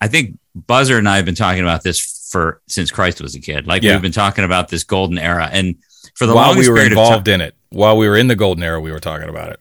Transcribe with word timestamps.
I 0.00 0.08
think 0.08 0.38
Buzzer 0.54 0.98
and 0.98 1.08
I 1.08 1.16
have 1.16 1.24
been 1.24 1.34
talking 1.34 1.62
about 1.62 1.82
this 1.82 2.28
for 2.30 2.60
since 2.68 2.90
Christ 2.90 3.20
was 3.20 3.34
a 3.34 3.40
kid. 3.40 3.66
Like 3.66 3.82
Yeah. 3.82 3.92
we've 3.92 4.02
been 4.02 4.12
talking 4.12 4.44
about 4.44 4.68
this 4.68 4.84
golden 4.84 5.18
era, 5.18 5.48
and 5.52 5.76
for 6.14 6.26
the 6.26 6.34
While 6.34 6.48
longest 6.48 6.68
we 6.68 6.70
were 6.70 6.76
period 6.76 6.92
involved 6.92 7.18
of 7.18 7.24
time, 7.24 7.34
in 7.34 7.40
it, 7.42 7.54
while 7.70 7.96
we 7.96 8.08
were 8.08 8.16
in 8.16 8.28
the 8.28 8.36
golden 8.36 8.62
era, 8.64 8.80
we 8.80 8.90
were 8.92 9.00
talking 9.00 9.28
about 9.28 9.50
it 9.50 9.60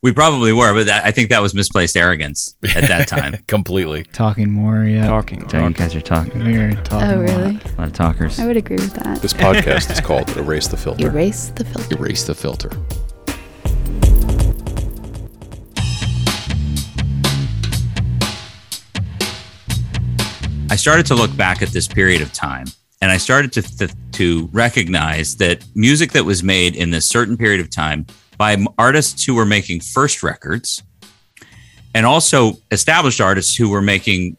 we 0.00 0.12
probably 0.12 0.52
were, 0.52 0.72
but 0.74 0.86
that, 0.86 1.04
I 1.04 1.10
think 1.10 1.28
that 1.30 1.42
was 1.42 1.54
misplaced 1.54 1.96
arrogance 1.96 2.54
at 2.76 2.86
that 2.86 3.08
time. 3.08 3.36
completely. 3.48 4.04
Talking 4.04 4.48
more, 4.48 4.84
yeah. 4.84 5.08
Talking. 5.08 5.48
So 5.48 5.58
you 5.66 5.74
guys 5.74 5.92
are 5.96 6.00
talking. 6.00 6.38
We're 6.44 6.70
talking. 6.84 7.08
Oh, 7.08 7.14
a 7.16 7.16
lot. 7.16 7.36
really? 7.36 7.56
A 7.56 7.78
lot 7.78 7.88
of 7.88 7.92
talkers. 7.94 8.38
I 8.38 8.46
would 8.46 8.56
agree 8.56 8.76
with 8.76 8.94
that. 8.94 9.20
This 9.20 9.32
podcast 9.32 9.90
is 9.90 10.00
called 10.08 10.30
Erase 10.36 10.68
the 10.68 10.76
Filter. 10.76 11.08
Erase 11.08 11.48
the 11.48 11.64
filter. 11.64 11.96
Erase 11.96 12.22
the 12.28 12.34
Filter. 12.36 12.70
I 20.70 20.76
started 20.76 21.06
to 21.06 21.14
look 21.14 21.34
back 21.34 21.62
at 21.62 21.70
this 21.70 21.88
period 21.88 22.20
of 22.20 22.32
time 22.32 22.66
and 23.00 23.10
I 23.10 23.16
started 23.16 23.52
to, 23.52 23.62
th- 23.62 23.90
to 24.12 24.48
recognize 24.52 25.36
that 25.36 25.64
music 25.74 26.12
that 26.12 26.24
was 26.24 26.42
made 26.42 26.76
in 26.76 26.90
this 26.90 27.06
certain 27.06 27.38
period 27.38 27.60
of 27.60 27.70
time 27.70 28.06
by 28.36 28.56
artists 28.76 29.24
who 29.24 29.34
were 29.34 29.46
making 29.46 29.80
first 29.80 30.22
records 30.22 30.82
and 31.94 32.04
also 32.04 32.52
established 32.70 33.18
artists 33.20 33.56
who 33.56 33.70
were 33.70 33.80
making 33.80 34.36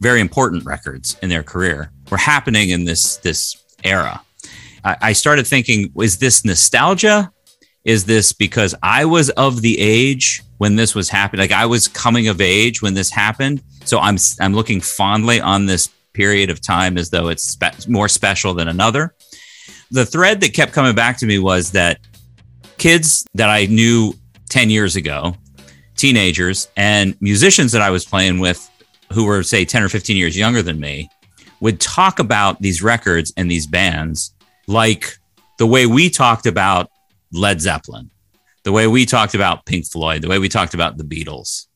very 0.00 0.20
important 0.20 0.64
records 0.64 1.16
in 1.20 1.28
their 1.28 1.42
career 1.42 1.90
were 2.10 2.16
happening 2.16 2.70
in 2.70 2.84
this 2.84 3.16
this 3.18 3.56
era. 3.82 4.22
I, 4.84 4.96
I 5.00 5.12
started 5.12 5.46
thinking, 5.46 5.92
is 6.00 6.18
this 6.18 6.44
nostalgia? 6.44 7.32
Is 7.84 8.04
this 8.04 8.32
because 8.32 8.74
I 8.82 9.04
was 9.04 9.30
of 9.30 9.60
the 9.60 9.78
age 9.80 10.42
when 10.58 10.76
this 10.76 10.94
was 10.94 11.08
happening? 11.08 11.40
Like 11.40 11.52
I 11.52 11.66
was 11.66 11.88
coming 11.88 12.28
of 12.28 12.40
age 12.40 12.80
when 12.80 12.94
this 12.94 13.10
happened, 13.10 13.62
so 13.84 13.98
I'm 13.98 14.16
I'm 14.40 14.54
looking 14.54 14.80
fondly 14.80 15.40
on 15.40 15.66
this 15.66 15.88
period 16.12 16.50
of 16.50 16.60
time 16.60 16.96
as 16.96 17.10
though 17.10 17.28
it's 17.28 17.44
spe- 17.44 17.88
more 17.88 18.08
special 18.08 18.54
than 18.54 18.68
another. 18.68 19.14
The 19.90 20.06
thread 20.06 20.40
that 20.40 20.54
kept 20.54 20.72
coming 20.72 20.94
back 20.94 21.18
to 21.18 21.26
me 21.26 21.38
was 21.38 21.72
that 21.72 21.98
kids 22.78 23.26
that 23.34 23.50
I 23.50 23.66
knew 23.66 24.14
10 24.48 24.70
years 24.70 24.96
ago, 24.96 25.34
teenagers 25.96 26.68
and 26.76 27.16
musicians 27.20 27.72
that 27.72 27.82
I 27.82 27.90
was 27.90 28.04
playing 28.04 28.38
with 28.38 28.68
who 29.12 29.24
were 29.24 29.42
say 29.42 29.64
10 29.64 29.82
or 29.82 29.88
15 29.88 30.16
years 30.16 30.36
younger 30.36 30.62
than 30.62 30.80
me 30.80 31.10
would 31.60 31.80
talk 31.80 32.18
about 32.18 32.60
these 32.60 32.82
records 32.82 33.32
and 33.36 33.50
these 33.50 33.66
bands 33.66 34.34
like 34.66 35.16
the 35.58 35.66
way 35.66 35.86
we 35.86 36.10
talked 36.10 36.46
about 36.46 36.90
Led 37.32 37.60
Zeppelin, 37.60 38.10
the 38.62 38.72
way 38.72 38.86
we 38.86 39.06
talked 39.06 39.34
about 39.34 39.64
Pink 39.64 39.86
Floyd, 39.86 40.22
the 40.22 40.28
way 40.28 40.38
we 40.38 40.48
talked 40.48 40.74
about 40.74 40.98
the 40.98 41.04
Beatles. 41.04 41.66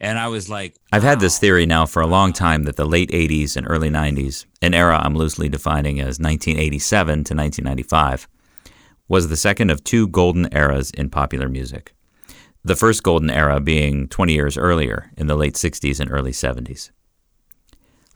And 0.00 0.18
I 0.18 0.28
was 0.28 0.48
like, 0.48 0.76
I've 0.92 1.02
had 1.02 1.18
this 1.18 1.38
theory 1.38 1.66
now 1.66 1.86
for 1.86 2.02
a 2.02 2.06
long 2.06 2.32
time 2.32 2.64
that 2.64 2.76
the 2.76 2.84
late 2.84 3.10
80s 3.10 3.56
and 3.56 3.66
early 3.68 3.90
90s, 3.90 4.44
an 4.62 4.74
era 4.74 5.00
I'm 5.02 5.16
loosely 5.16 5.48
defining 5.48 5.98
as 5.98 6.20
1987 6.20 7.08
to 7.08 7.34
1995, 7.34 8.28
was 9.08 9.28
the 9.28 9.36
second 9.36 9.70
of 9.70 9.82
two 9.82 10.06
golden 10.06 10.48
eras 10.54 10.90
in 10.90 11.10
popular 11.10 11.48
music. 11.48 11.94
The 12.62 12.76
first 12.76 13.02
golden 13.02 13.30
era 13.30 13.60
being 13.60 14.08
20 14.08 14.34
years 14.34 14.58
earlier 14.58 15.10
in 15.16 15.26
the 15.26 15.36
late 15.36 15.54
60s 15.54 15.98
and 15.98 16.12
early 16.12 16.32
70s. 16.32 16.90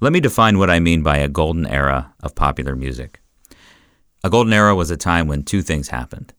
Let 0.01 0.13
me 0.13 0.20
define 0.20 0.59
what 0.59 0.70
I 0.70 0.79
mean 0.79 1.03
by 1.03 1.17
a 1.17 1.29
golden 1.29 1.67
era 1.67 2.13
of 2.20 2.35
popular 2.35 2.77
music. 2.77 3.20
A 4.23 4.31
golden 4.31 4.53
era 4.53 4.75
was 4.75 4.91
a 4.91 4.97
time 4.97 5.27
when 5.27 5.43
two 5.43 5.63
things 5.63 5.89
happened. 5.89 6.33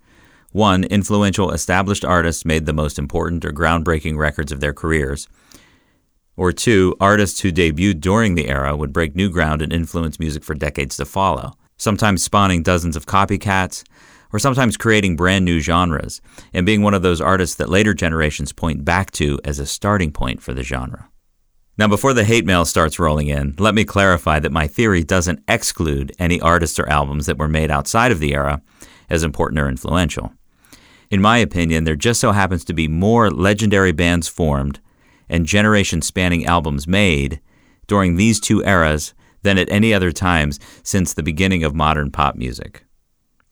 One, 0.54 0.84
influential 0.84 1.52
established 1.52 2.06
artists 2.06 2.46
made 2.46 2.68
the 2.68 2.74
most 2.74 3.00
important 3.00 3.44
or 3.44 3.52
groundbreaking 3.52 4.18
records 4.18 4.52
of 4.52 4.60
their 4.60 4.72
careers. 4.72 5.28
Or 6.38 6.52
two, 6.52 6.96
artists 7.00 7.40
who 7.40 7.52
debuted 7.52 8.02
during 8.02 8.36
the 8.36 8.50
era 8.50 8.76
would 8.76 8.94
break 8.94 9.16
new 9.16 9.32
ground 9.32 9.64
and 9.64 9.74
influence 9.74 10.20
music 10.20 10.44
for 10.44 10.54
decades 10.54 10.96
to 10.98 11.06
follow, 11.06 11.54
sometimes 11.78 12.24
spawning 12.24 12.62
dozens 12.62 12.96
of 12.96 13.08
copycats, 13.08 13.84
or 14.32 14.38
sometimes 14.38 14.78
creating 14.78 15.16
brand 15.16 15.44
new 15.44 15.60
genres, 15.60 16.22
and 16.54 16.68
being 16.68 16.84
one 16.84 16.94
of 16.94 17.02
those 17.02 17.20
artists 17.20 17.56
that 17.56 17.70
later 17.70 17.96
generations 17.96 18.54
point 18.54 18.86
back 18.86 19.10
to 19.12 19.40
as 19.44 19.58
a 19.58 19.66
starting 19.66 20.12
point 20.12 20.44
for 20.44 20.54
the 20.54 20.64
genre. 20.64 21.10
Now, 21.80 21.88
before 21.88 22.14
the 22.14 22.26
hate 22.26 22.46
mail 22.46 22.66
starts 22.66 23.00
rolling 23.00 23.28
in, 23.28 23.56
let 23.58 23.74
me 23.74 23.86
clarify 23.86 24.40
that 24.40 24.52
my 24.52 24.68
theory 24.68 25.04
doesn't 25.04 25.44
exclude 25.48 26.12
any 26.20 26.40
artists 26.40 26.78
or 26.78 26.88
albums 26.88 27.26
that 27.26 27.40
were 27.40 27.48
made 27.48 27.72
outside 27.72 28.12
of 28.12 28.20
the 28.20 28.36
era 28.36 28.62
as 29.10 29.24
important 29.24 29.60
or 29.60 29.68
influential. 29.68 30.32
In 31.10 31.22
my 31.22 31.38
opinion, 31.38 31.84
there 31.84 31.96
just 31.96 32.20
so 32.20 32.32
happens 32.32 32.66
to 32.66 32.74
be 32.74 32.88
more 32.88 33.30
legendary 33.30 33.92
bands 33.92 34.28
formed 34.28 34.80
and 35.30 35.46
generation 35.46 36.02
spanning 36.02 36.46
albums 36.46 36.88
made 36.88 37.40
during 37.88 38.16
these 38.16 38.40
two 38.40 38.64
eras 38.64 39.14
than 39.42 39.58
at 39.58 39.70
any 39.70 39.94
other 39.94 40.12
times 40.12 40.60
since 40.84 41.14
the 41.14 41.24
beginning 41.24 41.64
of 41.64 41.76
modern 41.76 42.12
pop 42.12 42.36
music. 42.36 42.86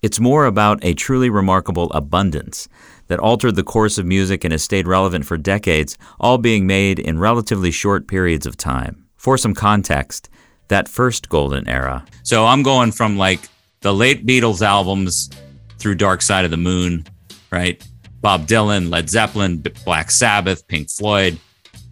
It's 0.02 0.20
more 0.20 0.46
about 0.46 0.84
a 0.84 0.96
truly 0.96 1.30
remarkable 1.30 1.92
abundance 1.92 2.68
that 3.08 3.20
altered 3.20 3.56
the 3.56 3.64
course 3.64 3.98
of 3.98 4.06
music 4.06 4.44
and 4.44 4.52
has 4.52 4.64
stayed 4.64 4.88
relevant 4.88 5.26
for 5.26 5.38
decades, 5.38 5.98
all 6.20 6.38
being 6.40 6.66
made 6.66 6.98
in 6.98 7.20
relatively 7.20 7.70
short 7.70 8.08
periods 8.08 8.46
of 8.48 8.58
time. 8.58 9.06
For 9.16 9.38
some 9.38 9.54
context, 9.54 10.30
that 10.70 10.88
first 10.88 11.30
golden 11.30 11.68
era. 11.68 12.04
So 12.24 12.48
I'm 12.48 12.64
going 12.64 12.92
from 12.92 13.18
like 13.18 13.42
the 13.82 13.94
late 13.94 14.26
Beatles 14.26 14.66
albums 14.66 15.30
through 15.78 15.96
Dark 15.96 16.22
Side 16.24 16.46
of 16.46 16.52
the 16.52 16.58
Moon, 16.58 17.06
right? 17.52 17.86
Bob 18.22 18.48
Dylan, 18.48 18.92
Led 18.92 19.10
Zeppelin, 19.10 19.64
Black 19.84 20.12
Sabbath, 20.12 20.68
Pink 20.68 20.90
Floyd, 20.90 21.40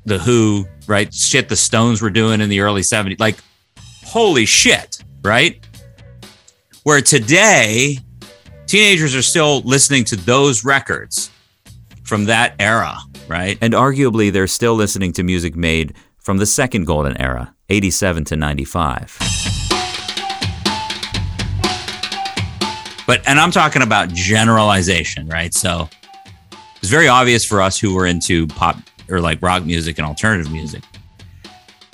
The 0.06 0.20
Who, 0.20 0.66
right? 0.88 1.14
Shit 1.14 1.50
the 1.50 1.56
Stones 1.56 2.02
were 2.02 2.10
doing 2.10 2.42
in 2.42 2.50
the 2.50 2.60
early 2.62 2.82
70s. 2.82 3.20
Like, 3.20 3.38
holy 4.06 4.46
shit, 4.46 5.04
right? 5.24 5.66
Where 6.84 7.02
today, 7.02 7.98
teenagers 8.68 9.16
are 9.16 9.22
still 9.22 9.62
listening 9.62 10.04
to 10.06 10.16
those 10.16 10.64
records 10.64 11.32
from 12.04 12.26
that 12.26 12.56
era, 12.60 12.98
right? 13.28 13.58
And 13.62 13.74
arguably, 13.74 14.32
they're 14.32 14.48
still 14.48 14.76
listening 14.76 15.14
to 15.14 15.24
music 15.24 15.56
made 15.56 15.94
from 16.20 16.38
the 16.38 16.46
second 16.46 16.86
golden 16.86 17.20
era, 17.20 17.54
87 17.70 18.26
to 18.26 18.36
95. 18.36 19.29
But, 23.10 23.28
and 23.28 23.40
I'm 23.40 23.50
talking 23.50 23.82
about 23.82 24.10
generalization, 24.10 25.28
right? 25.28 25.52
So 25.52 25.90
it's 26.76 26.92
very 26.92 27.08
obvious 27.08 27.44
for 27.44 27.60
us 27.60 27.80
who 27.80 27.96
were 27.96 28.06
into 28.06 28.46
pop 28.46 28.78
or 29.10 29.20
like 29.20 29.42
rock 29.42 29.66
music 29.66 29.98
and 29.98 30.06
alternative 30.06 30.52
music. 30.52 30.84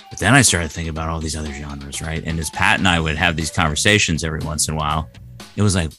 But 0.10 0.20
then 0.20 0.34
I 0.34 0.42
started 0.42 0.74
thinking 0.74 0.90
about 0.90 1.08
all 1.08 1.22
these 1.22 1.38
other 1.38 1.54
genres, 1.54 2.02
right? 2.02 2.22
And 2.26 2.38
as 2.38 2.50
Pat 2.50 2.80
and 2.80 2.88
I 2.90 3.00
would 3.00 3.16
have 3.16 3.38
these 3.38 3.50
conversations 3.50 4.26
every 4.26 4.42
once 4.42 4.68
in 4.68 4.74
a 4.74 4.78
while, 4.78 5.10
it 5.56 5.62
was 5.62 5.74
like, 5.74 5.94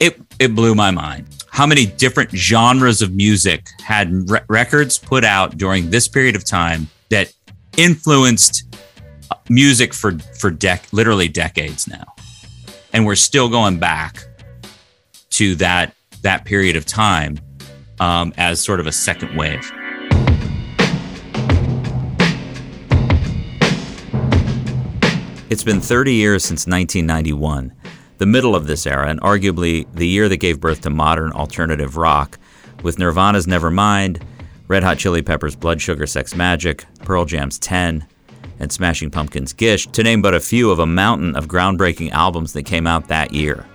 it, 0.00 0.18
it 0.38 0.54
blew 0.54 0.74
my 0.74 0.90
mind. 0.90 1.26
How 1.50 1.66
many 1.66 1.84
different 1.84 2.30
genres 2.30 3.02
of 3.02 3.14
music 3.14 3.68
had 3.84 4.30
re- 4.30 4.40
records 4.48 4.96
put 4.96 5.22
out 5.22 5.58
during 5.58 5.90
this 5.90 6.08
period 6.08 6.34
of 6.34 6.46
time 6.46 6.88
that 7.10 7.30
influenced 7.76 8.74
uh, 9.30 9.34
music 9.50 9.92
for, 9.92 10.12
for 10.40 10.50
dec- 10.50 10.94
literally 10.94 11.28
decades 11.28 11.86
now? 11.86 12.06
And 12.94 13.04
we're 13.04 13.16
still 13.16 13.50
going 13.50 13.78
back 13.78 14.24
to 15.36 15.54
that, 15.54 15.94
that 16.22 16.46
period 16.46 16.76
of 16.76 16.86
time 16.86 17.38
um, 18.00 18.32
as 18.38 18.58
sort 18.58 18.80
of 18.80 18.86
a 18.86 18.92
second 18.92 19.36
wave. 19.36 19.70
It's 25.50 25.62
been 25.62 25.82
30 25.82 26.14
years 26.14 26.42
since 26.42 26.66
1991, 26.66 27.70
the 28.16 28.24
middle 28.24 28.56
of 28.56 28.66
this 28.66 28.86
era, 28.86 29.10
and 29.10 29.20
arguably 29.20 29.86
the 29.92 30.08
year 30.08 30.26
that 30.30 30.38
gave 30.38 30.58
birth 30.58 30.80
to 30.80 30.90
modern 30.90 31.32
alternative 31.32 31.98
rock, 31.98 32.38
with 32.82 32.98
Nirvana's 32.98 33.46
Nevermind, 33.46 34.22
Red 34.68 34.84
Hot 34.84 34.96
Chili 34.96 35.20
Peppers' 35.20 35.54
Blood 35.54 35.82
Sugar 35.82 36.06
Sex 36.06 36.32
Magik, 36.32 36.84
Pearl 37.04 37.26
Jam's 37.26 37.58
10, 37.58 38.06
and 38.58 38.72
Smashing 38.72 39.10
Pumpkins' 39.10 39.52
Gish, 39.52 39.86
to 39.88 40.02
name 40.02 40.22
but 40.22 40.32
a 40.32 40.40
few 40.40 40.70
of 40.70 40.78
a 40.78 40.86
mountain 40.86 41.36
of 41.36 41.46
groundbreaking 41.46 42.10
albums 42.12 42.54
that 42.54 42.62
came 42.62 42.86
out 42.86 43.08
that 43.08 43.34
year. 43.34 43.66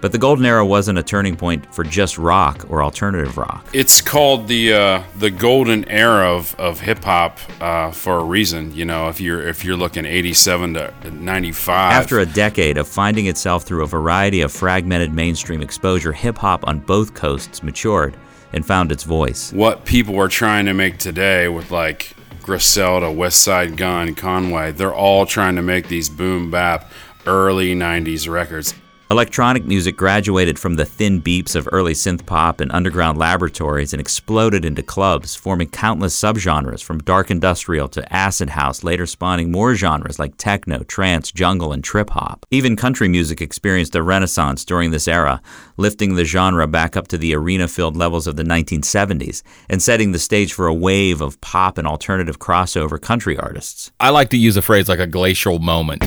But 0.00 0.12
the 0.12 0.18
golden 0.18 0.46
era 0.46 0.64
wasn't 0.64 0.98
a 0.98 1.02
turning 1.02 1.36
point 1.36 1.72
for 1.74 1.84
just 1.84 2.18
rock 2.18 2.64
or 2.68 2.82
alternative 2.82 3.36
rock. 3.36 3.66
It's 3.72 4.00
called 4.00 4.48
the 4.48 4.72
uh, 4.72 5.02
the 5.18 5.30
golden 5.30 5.88
era 5.88 6.34
of, 6.34 6.54
of 6.58 6.80
hip 6.80 7.04
hop 7.04 7.38
uh, 7.60 7.90
for 7.90 8.18
a 8.18 8.24
reason. 8.24 8.74
You 8.74 8.84
know, 8.84 9.08
if 9.08 9.20
you're 9.20 9.46
if 9.46 9.64
you're 9.64 9.76
looking 9.76 10.04
87 10.04 10.74
to 10.74 10.92
95. 11.10 11.92
After 11.92 12.18
a 12.20 12.26
decade 12.26 12.78
of 12.78 12.88
finding 12.88 13.26
itself 13.26 13.64
through 13.64 13.84
a 13.84 13.86
variety 13.86 14.40
of 14.40 14.52
fragmented 14.52 15.12
mainstream 15.12 15.60
exposure, 15.60 16.12
hip 16.12 16.38
hop 16.38 16.66
on 16.66 16.78
both 16.80 17.14
coasts 17.14 17.62
matured 17.62 18.16
and 18.52 18.66
found 18.66 18.90
its 18.90 19.04
voice. 19.04 19.52
what 19.52 19.84
people 19.84 20.18
are 20.18 20.28
trying 20.28 20.66
to 20.66 20.74
make 20.74 20.98
today 20.98 21.48
with 21.48 21.70
like 21.70 22.16
Griselda, 22.42 23.06
Westside 23.06 23.76
Gunn, 23.76 24.14
Conway, 24.14 24.72
they're 24.72 24.94
all 24.94 25.26
trying 25.26 25.56
to 25.56 25.62
make 25.62 25.88
these 25.88 26.08
boom 26.08 26.50
bap 26.50 26.90
early 27.26 27.74
90s 27.74 28.28
records. 28.28 28.74
Electronic 29.12 29.64
music 29.64 29.96
graduated 29.96 30.56
from 30.56 30.76
the 30.76 30.84
thin 30.84 31.20
beeps 31.20 31.56
of 31.56 31.68
early 31.72 31.94
synth 31.94 32.24
pop 32.26 32.60
and 32.60 32.70
underground 32.70 33.18
laboratories 33.18 33.92
and 33.92 34.00
exploded 34.00 34.64
into 34.64 34.84
clubs, 34.84 35.34
forming 35.34 35.68
countless 35.68 36.16
subgenres 36.16 36.80
from 36.80 37.00
dark 37.00 37.28
industrial 37.28 37.88
to 37.88 38.12
acid 38.14 38.50
house, 38.50 38.84
later 38.84 39.06
spawning 39.06 39.50
more 39.50 39.74
genres 39.74 40.20
like 40.20 40.36
techno, 40.36 40.84
trance, 40.84 41.32
jungle, 41.32 41.72
and 41.72 41.82
trip 41.82 42.10
hop. 42.10 42.46
Even 42.52 42.76
country 42.76 43.08
music 43.08 43.40
experienced 43.40 43.96
a 43.96 44.02
renaissance 44.04 44.64
during 44.64 44.92
this 44.92 45.08
era, 45.08 45.42
lifting 45.76 46.14
the 46.14 46.24
genre 46.24 46.68
back 46.68 46.96
up 46.96 47.08
to 47.08 47.18
the 47.18 47.34
arena 47.34 47.66
filled 47.66 47.96
levels 47.96 48.28
of 48.28 48.36
the 48.36 48.44
1970s 48.44 49.42
and 49.68 49.82
setting 49.82 50.12
the 50.12 50.20
stage 50.20 50.52
for 50.52 50.68
a 50.68 50.74
wave 50.74 51.20
of 51.20 51.40
pop 51.40 51.78
and 51.78 51.88
alternative 51.88 52.38
crossover 52.38 53.00
country 53.00 53.36
artists. 53.36 53.90
I 53.98 54.10
like 54.10 54.30
to 54.30 54.36
use 54.36 54.56
a 54.56 54.62
phrase 54.62 54.88
like 54.88 55.00
a 55.00 55.06
glacial 55.08 55.58
moment. 55.58 56.04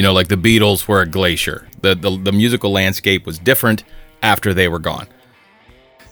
You 0.00 0.04
know, 0.04 0.14
like 0.14 0.28
the 0.28 0.36
Beatles 0.36 0.88
were 0.88 1.02
a 1.02 1.06
glacier. 1.06 1.68
The, 1.82 1.94
the, 1.94 2.16
the 2.16 2.32
musical 2.32 2.72
landscape 2.72 3.26
was 3.26 3.38
different 3.38 3.84
after 4.22 4.54
they 4.54 4.66
were 4.66 4.78
gone. 4.78 5.06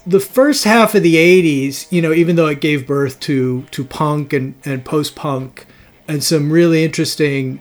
the 0.07 0.21
first 0.21 0.65
half 0.65 0.95
of 0.95 1.03
the 1.03 1.15
80s, 1.15 1.91
you 1.91 2.03
know, 2.03 2.13
even 2.13 2.37
though 2.37 2.49
it 2.49 2.61
gave 2.61 2.87
birth 2.87 3.19
to 3.21 3.63
to 3.71 3.85
punk 3.85 4.35
and, 4.35 4.55
and 4.67 4.85
post 4.85 5.17
punk 5.17 5.65
and 6.07 6.23
some 6.23 6.53
really 6.53 6.85
interesting 6.85 7.61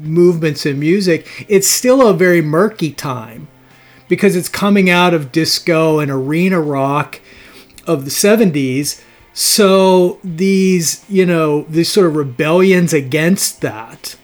movements 0.00 0.64
in 0.64 0.78
music, 0.78 1.44
it's 1.48 1.66
still 1.68 2.06
a 2.06 2.14
very 2.14 2.40
murky 2.40 2.92
time 2.92 3.48
because 4.06 4.36
it's 4.36 4.48
coming 4.48 4.88
out 4.88 5.12
of 5.12 5.32
disco 5.32 5.98
and 5.98 6.08
arena 6.08 6.60
rock 6.60 7.20
of 7.84 8.04
the 8.04 8.12
70s. 8.12 9.02
So 9.32 10.20
these, 10.22 11.04
you 11.08 11.26
know, 11.26 11.62
these 11.62 11.90
sort 11.90 12.06
of 12.06 12.14
rebellions 12.14 12.92
against 12.92 13.60
that, 13.62 14.14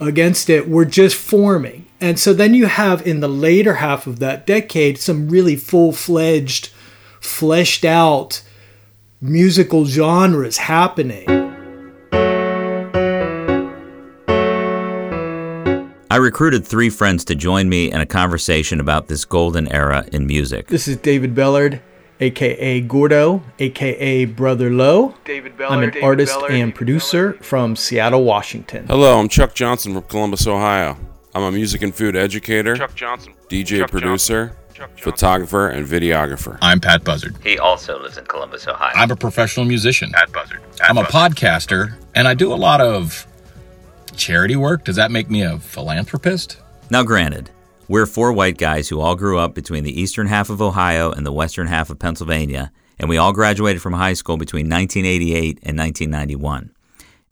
against 0.00 0.50
it, 0.50 0.68
were 0.68 0.84
just 0.84 1.16
forming. 1.16 1.86
And 2.00 2.18
so 2.18 2.32
then 2.32 2.54
you 2.54 2.66
have 2.66 3.06
in 3.06 3.20
the 3.20 3.28
later 3.28 3.74
half 3.74 4.06
of 4.06 4.18
that 4.20 4.46
decade 4.46 4.98
some 4.98 5.28
really 5.28 5.56
full 5.56 5.92
fledged, 5.92 6.70
fleshed 7.20 7.84
out 7.84 8.42
musical 9.20 9.84
genres 9.84 10.56
happening. 10.56 11.26
I 16.12 16.16
recruited 16.16 16.66
three 16.66 16.90
friends 16.90 17.24
to 17.26 17.36
join 17.36 17.68
me 17.68 17.92
in 17.92 18.00
a 18.00 18.06
conversation 18.06 18.80
about 18.80 19.06
this 19.06 19.24
golden 19.24 19.68
era 19.68 20.04
in 20.12 20.26
music. 20.26 20.66
This 20.66 20.88
is 20.88 20.96
David 20.96 21.36
Bellard, 21.36 21.80
aka 22.20 22.80
Gordo, 22.82 23.42
aka 23.58 24.24
Brother 24.26 24.70
Low. 24.70 25.14
David 25.24 25.60
I'm 25.60 25.82
an 25.82 25.94
artist 26.02 26.38
and 26.48 26.74
producer 26.74 27.34
from 27.34 27.76
Seattle, 27.76 28.24
Washington. 28.24 28.86
Hello, 28.86 29.18
I'm 29.18 29.28
Chuck 29.28 29.54
Johnson 29.54 29.94
from 29.94 30.02
Columbus, 30.02 30.46
Ohio. 30.46 30.96
I'm 31.34 31.42
a 31.42 31.52
music 31.52 31.82
and 31.82 31.94
food 31.94 32.16
educator, 32.16 32.76
Chuck 32.76 32.94
Johnson. 32.94 33.34
DJ 33.48 33.80
Chuck 33.80 33.90
producer, 33.90 34.56
Johnson. 34.74 34.96
Photographer, 34.96 35.68
and 35.68 35.86
videographer. 35.86 36.58
I'm 36.60 36.80
Pat 36.80 37.04
Buzzard. 37.04 37.36
He 37.42 37.58
also 37.58 38.00
lives 38.00 38.18
in 38.18 38.24
Columbus, 38.26 38.66
Ohio. 38.66 38.92
I'm 38.94 39.10
a 39.10 39.16
professional 39.16 39.66
musician. 39.66 40.10
Pat 40.12 40.32
Buzzard. 40.32 40.60
I'm 40.82 40.98
a 40.98 41.04
podcaster, 41.04 41.94
and 42.14 42.28
I 42.28 42.34
do 42.34 42.52
a 42.52 42.56
lot 42.56 42.80
of 42.80 43.26
charity 44.16 44.56
work. 44.56 44.84
Does 44.84 44.96
that 44.96 45.10
make 45.10 45.30
me 45.30 45.42
a 45.42 45.58
philanthropist? 45.58 46.58
Now, 46.90 47.02
granted, 47.02 47.50
we're 47.90 48.06
four 48.06 48.32
white 48.32 48.56
guys 48.56 48.88
who 48.88 49.00
all 49.00 49.16
grew 49.16 49.36
up 49.36 49.52
between 49.52 49.82
the 49.82 50.00
eastern 50.00 50.28
half 50.28 50.48
of 50.48 50.62
Ohio 50.62 51.10
and 51.10 51.26
the 51.26 51.32
western 51.32 51.66
half 51.66 51.90
of 51.90 51.98
Pennsylvania, 51.98 52.70
and 53.00 53.08
we 53.08 53.16
all 53.16 53.32
graduated 53.32 53.82
from 53.82 53.94
high 53.94 54.12
school 54.12 54.36
between 54.36 54.68
1988 54.68 55.58
and 55.64 55.76
1991. 55.76 56.70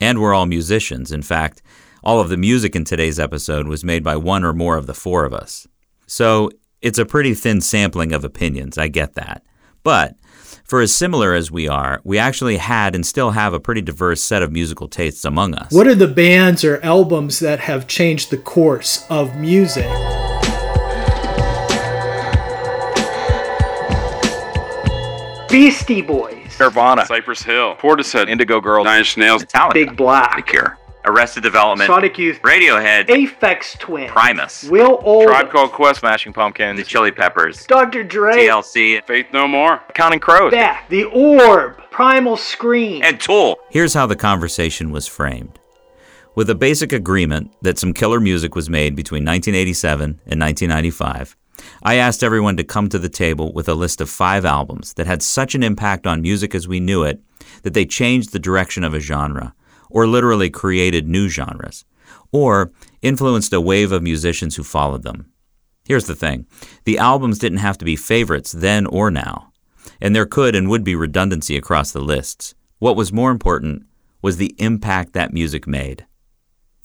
And 0.01 0.21
we're 0.21 0.35
all 0.35 0.47
musicians. 0.47 1.13
In 1.13 1.23
fact, 1.23 1.63
all 2.03 2.19
of 2.19 2.29
the 2.29 2.37
music 2.37 2.75
in 2.75 2.83
today's 2.83 3.21
episode 3.21 3.69
was 3.69 3.85
made 3.85 4.03
by 4.03 4.17
one 4.17 4.43
or 4.43 4.53
more 4.53 4.77
of 4.77 4.89
the 4.89 4.95
four 4.95 5.25
of 5.25 5.33
us. 5.33 5.69
So 6.09 6.51
it's 6.83 6.99
a 6.99 7.07
pretty 7.07 7.35
thin 7.35 7.61
sampling 7.61 8.13
of 8.13 8.25
opinions, 8.25 8.77
I 8.77 8.89
get 8.89 9.15
that. 9.15 9.45
But 9.85 10.17
for 10.65 10.81
as 10.81 10.93
similar 10.93 11.35
as 11.35 11.53
we 11.53 11.69
are, 11.69 12.01
we 12.03 12.19
actually 12.19 12.57
had 12.57 12.97
and 12.97 13.07
still 13.07 13.31
have 13.31 13.55
a 13.55 13.61
pretty 13.61 13.81
diverse 13.81 14.25
set 14.25 14.43
of 14.43 14.51
musical 14.51 14.89
tastes 14.89 15.25
among 15.25 15.55
us. 15.55 15.71
What 15.71 15.87
are 15.87 15.95
the 15.95 16.09
bands 16.09 16.65
or 16.65 16.81
albums 16.83 17.39
that 17.39 17.61
have 17.61 17.87
changed 17.87 18.33
the 18.33 18.39
course 18.39 19.07
of 19.09 19.37
music? 19.37 19.89
Beastie 25.49 26.03
Boys, 26.03 26.59
Nirvana. 26.61 27.07
Cypress 27.07 27.43
Hill, 27.43 27.77
Portishead. 27.77 28.29
Indigo 28.29 28.61
Girls. 28.61 28.85
Nine 28.85 28.99
Inch 29.01 29.17
Nails, 29.17 29.45
Metallica, 29.45 29.73
Big 29.73 29.97
Black, 29.97 30.47
Cure, 30.47 30.79
Arrested 31.05 31.43
Development, 31.43 31.87
Sonic 31.87 32.19
Youth, 32.19 32.41
Radiohead, 32.43 33.07
Aphex 33.07 33.79
Twin, 33.79 34.09
Primus, 34.09 34.65
Will 34.65 35.01
Oldham, 35.03 35.31
Tribe 35.31 35.51
Called 35.51 35.73
Quest. 35.73 36.01
Smashing 36.01 36.33
Pumpkins. 36.33 36.79
The 36.79 36.85
Chili 36.85 37.11
Peppers, 37.13 37.65
Dr. 37.67 38.05
Dre, 38.05 38.35
TLC, 38.47 39.03
Faith 39.07 39.27
No 39.33 39.49
More. 39.49 39.81
Counting 39.95 40.21
Crows. 40.21 40.51
Beck, 40.51 40.89
The 40.89 41.05
Orb, 41.05 41.81
Primal 41.91 42.37
Scream, 42.37 43.03
and 43.03 43.19
Tool. 43.21 43.57
Here's 43.71 43.95
how 43.95 44.07
the 44.07 44.17
conversation 44.17 44.91
was 44.91 45.07
framed. 45.07 45.59
With 46.35 46.51
a 46.51 46.55
basic 46.55 46.93
agreement 46.93 47.53
that 47.63 47.79
some 47.79 47.93
killer 47.93 48.21
music 48.21 48.55
was 48.55 48.71
made 48.71 48.95
between 48.95 49.25
1987 49.25 50.21
and 50.27 50.41
1995, 50.41 51.37
I 51.83 51.95
asked 51.95 52.25
everyone 52.25 52.57
to 52.57 52.65
come 52.65 52.89
to 52.89 52.99
the 52.99 53.09
table 53.09 53.53
with 53.53 53.69
a 53.69 53.75
list 53.75 54.01
of 54.01 54.11
five 54.11 54.45
albums 54.45 54.95
that 54.95 55.07
had 55.07 55.23
such 55.23 55.55
an 55.55 55.63
impact 55.63 56.07
on 56.07 56.23
music 56.23 56.55
as 56.55 56.67
we 56.67 56.81
knew 56.81 57.05
it 57.05 57.21
that 57.63 57.75
they 57.75 57.85
changed 57.85 58.33
the 58.33 58.39
direction 58.39 58.85
of 58.85 58.95
a 58.95 59.01
genre, 59.01 59.55
or 59.91 60.07
literally 60.07 60.51
created 60.51 61.09
new 61.09 61.29
genres, 61.29 61.85
or 62.33 62.73
influenced 63.01 63.53
a 63.53 63.61
wave 63.61 63.93
of 63.93 64.03
musicians 64.03 64.57
who 64.57 64.65
followed 64.65 65.03
them. 65.03 65.33
Here's 65.87 66.07
the 66.07 66.17
thing 66.17 66.47
the 66.85 66.99
albums 66.99 67.39
didn't 67.39 67.59
have 67.59 67.79
to 67.79 67.85
be 67.85 67.97
favorites 67.97 68.53
then 68.53 68.87
or 68.87 69.11
now, 69.11 69.53
and 70.01 70.15
there 70.15 70.27
could 70.27 70.55
and 70.55 70.69
would 70.69 70.85
be 70.85 70.95
redundancy 70.95 71.57
across 71.57 71.93
the 71.93 72.01
lists. 72.01 72.55
What 72.79 72.97
was 72.97 73.13
more 73.13 73.31
important 73.31 73.87
was 74.21 74.37
the 74.37 74.55
impact 74.59 75.13
that 75.13 75.33
music 75.33 75.67
made. 75.67 76.07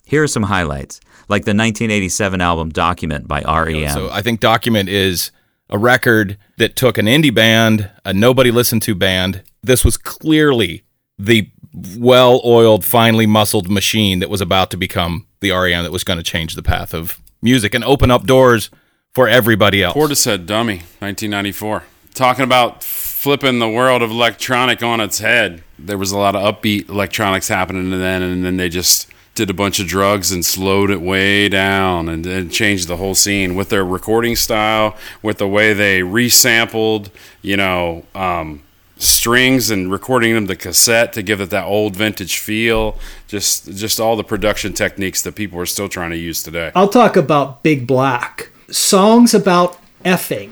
Here 0.06 0.24
are 0.24 0.28
some 0.28 0.44
highlights, 0.44 1.00
like 1.30 1.46
the 1.46 1.52
1987 1.52 2.42
album 2.42 2.70
Document 2.70 3.28
by 3.28 3.42
E 3.42 3.46
REM. 3.46 3.90
So 3.94 4.10
I 4.12 4.22
think 4.22 4.40
Document 4.40 4.90
is 4.90 5.32
a 5.70 5.78
record 5.78 6.38
that 6.58 6.76
took 6.76 6.98
an 6.98 7.06
indie 7.06 7.34
band, 7.34 7.90
a 8.06 8.14
nobody 8.14 8.52
listened 8.52 8.82
to 8.84 8.96
band. 8.96 9.44
This 9.62 9.84
was 9.84 9.98
clearly 9.98 10.84
the 11.18 11.50
well 11.98 12.42
oiled, 12.46 12.86
finely 12.86 13.26
muscled 13.26 13.70
machine 13.70 14.20
that 14.20 14.30
was 14.30 14.42
about 14.42 14.70
to 14.72 14.78
become 14.78 15.28
the 15.40 15.52
REM 15.52 15.84
that 15.84 15.92
was 15.92 16.04
going 16.04 16.18
to 16.18 16.24
change 16.24 16.56
the 16.56 16.64
path 16.64 16.94
of 16.94 17.20
music 17.42 17.74
and 17.74 17.84
open 17.84 18.12
up 18.12 18.26
doors 18.26 18.70
for 19.14 19.28
everybody 19.28 19.84
else. 19.84 19.96
Portishead 19.96 20.46
Dummy, 20.46 20.78
1994. 21.00 21.84
Talking 22.14 22.44
about 22.44 22.84
flipping 22.84 23.60
the 23.60 23.70
world 23.70 24.02
of 24.02 24.12
electronic 24.12 24.84
on 24.84 25.00
its 25.00 25.20
head. 25.20 25.64
There 25.80 25.98
was 25.98 26.12
a 26.12 26.18
lot 26.18 26.36
of 26.36 26.42
upbeat 26.42 26.90
electronics 26.90 27.48
happening 27.48 27.90
then, 27.90 28.22
and 28.22 28.46
then 28.46 28.58
they 28.58 28.70
just 28.70 29.10
did 29.36 29.50
a 29.50 29.54
bunch 29.54 29.80
of 29.80 29.88
drugs 29.88 30.32
and 30.32 30.46
slowed 30.46 30.92
it 30.92 31.02
way 31.02 31.50
down 31.50 32.08
and, 32.08 32.26
and 32.26 32.52
changed 32.52 32.88
the 32.88 32.98
whole 32.98 33.16
scene 33.16 33.56
with 33.56 33.70
their 33.70 33.84
recording 33.84 34.36
style, 34.36 34.96
with 35.22 35.40
the 35.40 35.48
way 35.48 35.74
they 35.74 36.02
resampled, 36.02 37.10
you 37.42 37.58
know, 37.58 38.06
um, 38.14 38.62
strings 38.98 39.72
and 39.72 39.92
recording 39.92 40.34
them 40.36 40.48
to 40.48 40.56
cassette 40.56 41.14
to 41.14 41.24
give 41.24 41.42
it 41.42 41.50
that 41.50 41.66
old 41.66 41.96
vintage 41.96 42.38
feel. 42.38 42.98
Just, 43.28 43.76
just 43.76 44.00
all 44.00 44.16
the 44.16 44.24
production 44.24 44.74
techniques 44.74 45.22
that 45.24 45.36
people 45.36 45.60
are 45.60 45.66
still 45.66 45.90
trying 45.90 46.12
to 46.12 46.18
use 46.18 46.44
today. 46.44 46.72
I'll 46.76 46.88
talk 46.88 47.16
about 47.16 47.64
Big 47.64 47.88
Black. 47.88 48.52
Songs 48.70 49.34
about 49.34 49.80
effing 50.06 50.52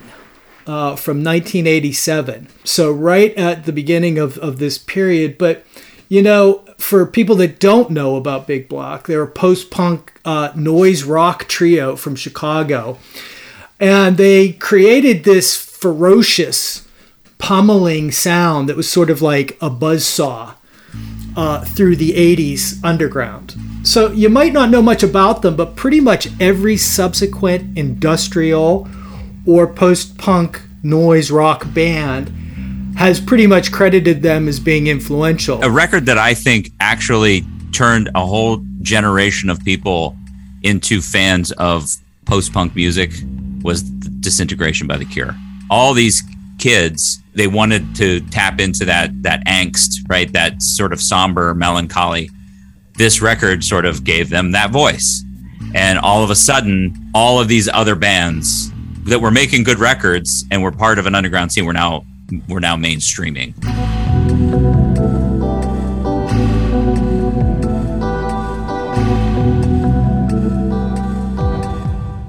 uh, 0.66 0.96
from 0.96 1.24
1987. 1.24 2.48
So, 2.64 2.92
right 2.92 3.34
at 3.36 3.66
the 3.66 3.72
beginning 3.72 4.18
of, 4.18 4.38
of 4.40 4.58
this 4.60 4.78
period. 4.78 5.38
But, 5.38 5.66
you 6.10 6.22
know, 6.22 6.66
for 6.82 7.06
people 7.06 7.36
that 7.36 7.60
don't 7.60 7.92
know 7.92 8.16
about 8.16 8.48
Big 8.48 8.68
Black, 8.68 9.08
they're 9.08 9.24
a 9.24 9.28
post 9.28 9.70
punk 9.72 10.14
uh, 10.26 10.52
noise 10.56 11.04
rock 11.04 11.48
trio 11.48 11.96
from 11.96 12.16
Chicago. 12.16 12.98
And 13.80 14.18
they 14.18 14.54
created 14.54 15.24
this 15.24 15.56
ferocious 15.56 16.88
pummeling 17.38 18.12
sound 18.12 18.70
that 18.70 18.76
was 18.76 18.90
sort 18.90 19.10
of 19.10 19.22
like 19.22 19.58
a 19.62 19.70
buzz 19.70 20.06
saw 20.06 20.56
uh, 21.36 21.64
through 21.66 21.96
the 21.96 22.12
80s 22.12 22.84
underground. 22.84 23.56
So 23.84 24.12
you 24.12 24.30
might 24.30 24.54
not 24.54 24.70
know 24.70 24.82
much 24.82 25.02
about 25.02 25.42
them, 25.42 25.56
but 25.56 25.76
pretty 25.76 26.00
much 26.00 26.28
every 26.40 26.78
subsequent 26.78 27.78
industrial 27.78 28.88
or 29.48 29.66
post 29.66 30.18
punk 30.18 30.62
noise 30.84 31.32
rock 31.32 31.66
band 31.74 32.32
has 32.96 33.20
pretty 33.20 33.48
much 33.48 33.72
credited 33.72 34.22
them 34.22 34.48
as 34.48 34.60
being 34.60 34.88
influential. 34.88 35.64
a 35.64 35.70
record 35.70 36.06
that 36.06 36.18
I 36.18 36.34
think 36.34 36.70
actually 36.80 37.44
turned 37.72 38.10
a 38.16 38.26
whole 38.26 38.64
generation 38.82 39.50
of 39.50 39.64
people 39.64 40.16
into 40.64 41.02
fans 41.02 41.52
of 41.54 41.90
post 42.26 42.54
punk 42.54 42.76
music 42.76 43.12
was 43.64 43.84
Disintegration 43.84 44.88
by 44.88 44.98
The 44.98 45.06
Cure. 45.06 45.36
All 45.70 45.94
these 45.94 46.22
kids, 46.60 47.22
they 47.34 47.48
wanted 47.48 47.96
to 47.96 48.22
tap 48.30 48.60
into 48.60 48.86
that 48.86 49.24
that 49.24 49.44
angst, 49.46 49.96
right? 50.10 50.32
That 50.32 50.62
sort 50.62 50.94
of 50.94 51.02
somber 51.02 51.56
melancholy. 51.56 52.30
This 52.98 53.22
record 53.22 53.64
sort 53.64 53.86
of 53.86 54.04
gave 54.04 54.30
them 54.30 54.52
that 54.52 54.70
voice. 54.70 55.24
And 55.74 55.98
all 55.98 56.24
of 56.24 56.30
a 56.30 56.36
sudden, 56.36 56.94
all 57.16 57.40
of 57.40 57.48
these 57.48 57.68
other 57.70 57.96
bands 57.96 58.72
that 59.06 59.20
were 59.20 59.32
making 59.32 59.64
good 59.64 59.80
records 59.80 60.46
and 60.52 60.62
were 60.62 60.72
part 60.72 61.00
of 61.00 61.06
an 61.06 61.16
underground 61.16 61.52
scene 61.52 61.66
were 61.66 61.74
now 61.74 62.06
were 62.48 62.60
now 62.60 62.76
mainstreaming. 62.76 63.54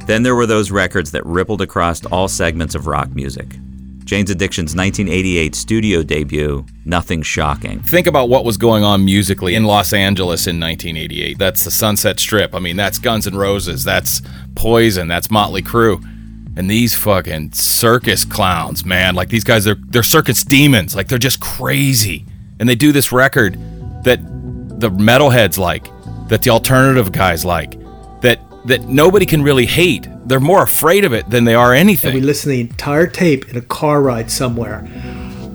Then 0.06 0.24
there 0.24 0.34
were 0.34 0.46
those 0.46 0.70
records 0.70 1.12
that 1.12 1.24
rippled 1.24 1.62
across 1.62 2.04
all 2.06 2.28
segments 2.28 2.74
of 2.74 2.86
rock 2.86 3.14
music. 3.14 3.56
Jane's 4.04 4.30
Addiction's 4.30 4.76
1988 4.76 5.54
studio 5.54 6.02
debut, 6.02 6.66
Nothing 6.84 7.22
Shocking. 7.22 7.80
Think 7.80 8.06
about 8.06 8.28
what 8.28 8.44
was 8.44 8.58
going 8.58 8.84
on 8.84 9.04
musically 9.04 9.54
in 9.54 9.64
Los 9.64 9.92
Angeles 9.92 10.46
in 10.46 10.60
1988. 10.60 11.38
That's 11.38 11.64
the 11.64 11.70
Sunset 11.70 12.20
Strip. 12.20 12.54
I 12.54 12.58
mean, 12.58 12.76
that's 12.76 12.98
Guns 12.98 13.26
N' 13.26 13.36
Roses, 13.36 13.84
that's 13.84 14.20
Poison, 14.54 15.08
that's 15.08 15.30
Motley 15.30 15.62
Crue. 15.62 16.04
And 16.56 16.70
these 16.70 16.94
fucking 16.94 17.52
circus 17.52 18.24
clowns, 18.24 18.84
man, 18.84 19.14
like 19.14 19.28
these 19.28 19.44
guys, 19.44 19.64
they're, 19.64 19.76
they're 19.88 20.02
circus 20.02 20.44
demons. 20.44 20.94
Like 20.94 21.08
they're 21.08 21.18
just 21.18 21.40
crazy. 21.40 22.26
And 22.60 22.68
they 22.68 22.74
do 22.74 22.92
this 22.92 23.10
record 23.10 23.54
that 24.04 24.20
the 24.80 24.90
metalheads 24.90 25.56
like, 25.58 25.88
that 26.28 26.42
the 26.42 26.50
alternative 26.50 27.12
guys 27.12 27.44
like, 27.44 27.78
that 28.20 28.40
that 28.66 28.82
nobody 28.88 29.26
can 29.26 29.42
really 29.42 29.66
hate. 29.66 30.06
They're 30.26 30.40
more 30.40 30.62
afraid 30.62 31.04
of 31.04 31.12
it 31.12 31.28
than 31.28 31.44
they 31.44 31.54
are 31.54 31.74
anything. 31.74 32.14
We 32.14 32.20
listened 32.20 32.52
to 32.52 32.56
the 32.56 32.60
entire 32.60 33.06
tape 33.06 33.48
in 33.48 33.56
a 33.56 33.62
car 33.62 34.00
ride 34.00 34.30
somewhere. 34.30 34.86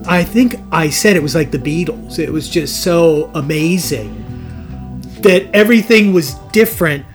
I 0.07 0.23
think 0.23 0.55
I 0.71 0.89
said 0.89 1.15
it 1.15 1.23
was 1.23 1.35
like 1.35 1.51
the 1.51 1.57
Beatles. 1.57 2.19
It 2.19 2.31
was 2.31 2.49
just 2.49 2.83
so 2.83 3.31
amazing 3.33 4.23
that 5.21 5.49
everything 5.53 6.13
was 6.13 6.35
different, 6.51 7.05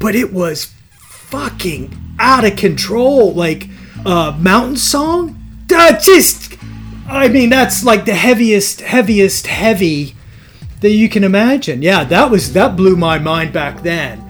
but 0.00 0.14
it 0.14 0.32
was 0.32 0.72
fucking 0.98 2.07
out 2.18 2.44
of 2.44 2.56
control. 2.56 3.32
Like 3.32 3.68
uh, 4.04 4.36
Mountain 4.40 4.76
Song, 4.76 5.38
that 5.68 6.02
just, 6.02 6.56
I 7.08 7.28
mean, 7.28 7.50
that's 7.50 7.84
like 7.84 8.04
the 8.04 8.14
heaviest, 8.14 8.80
heaviest, 8.80 9.46
heavy 9.46 10.14
that 10.80 10.90
you 10.90 11.08
can 11.08 11.24
imagine. 11.24 11.82
Yeah, 11.82 12.04
that 12.04 12.30
was 12.30 12.52
that 12.52 12.76
blew 12.76 12.96
my 12.96 13.18
mind 13.18 13.52
back 13.52 13.82
then. 13.82 14.24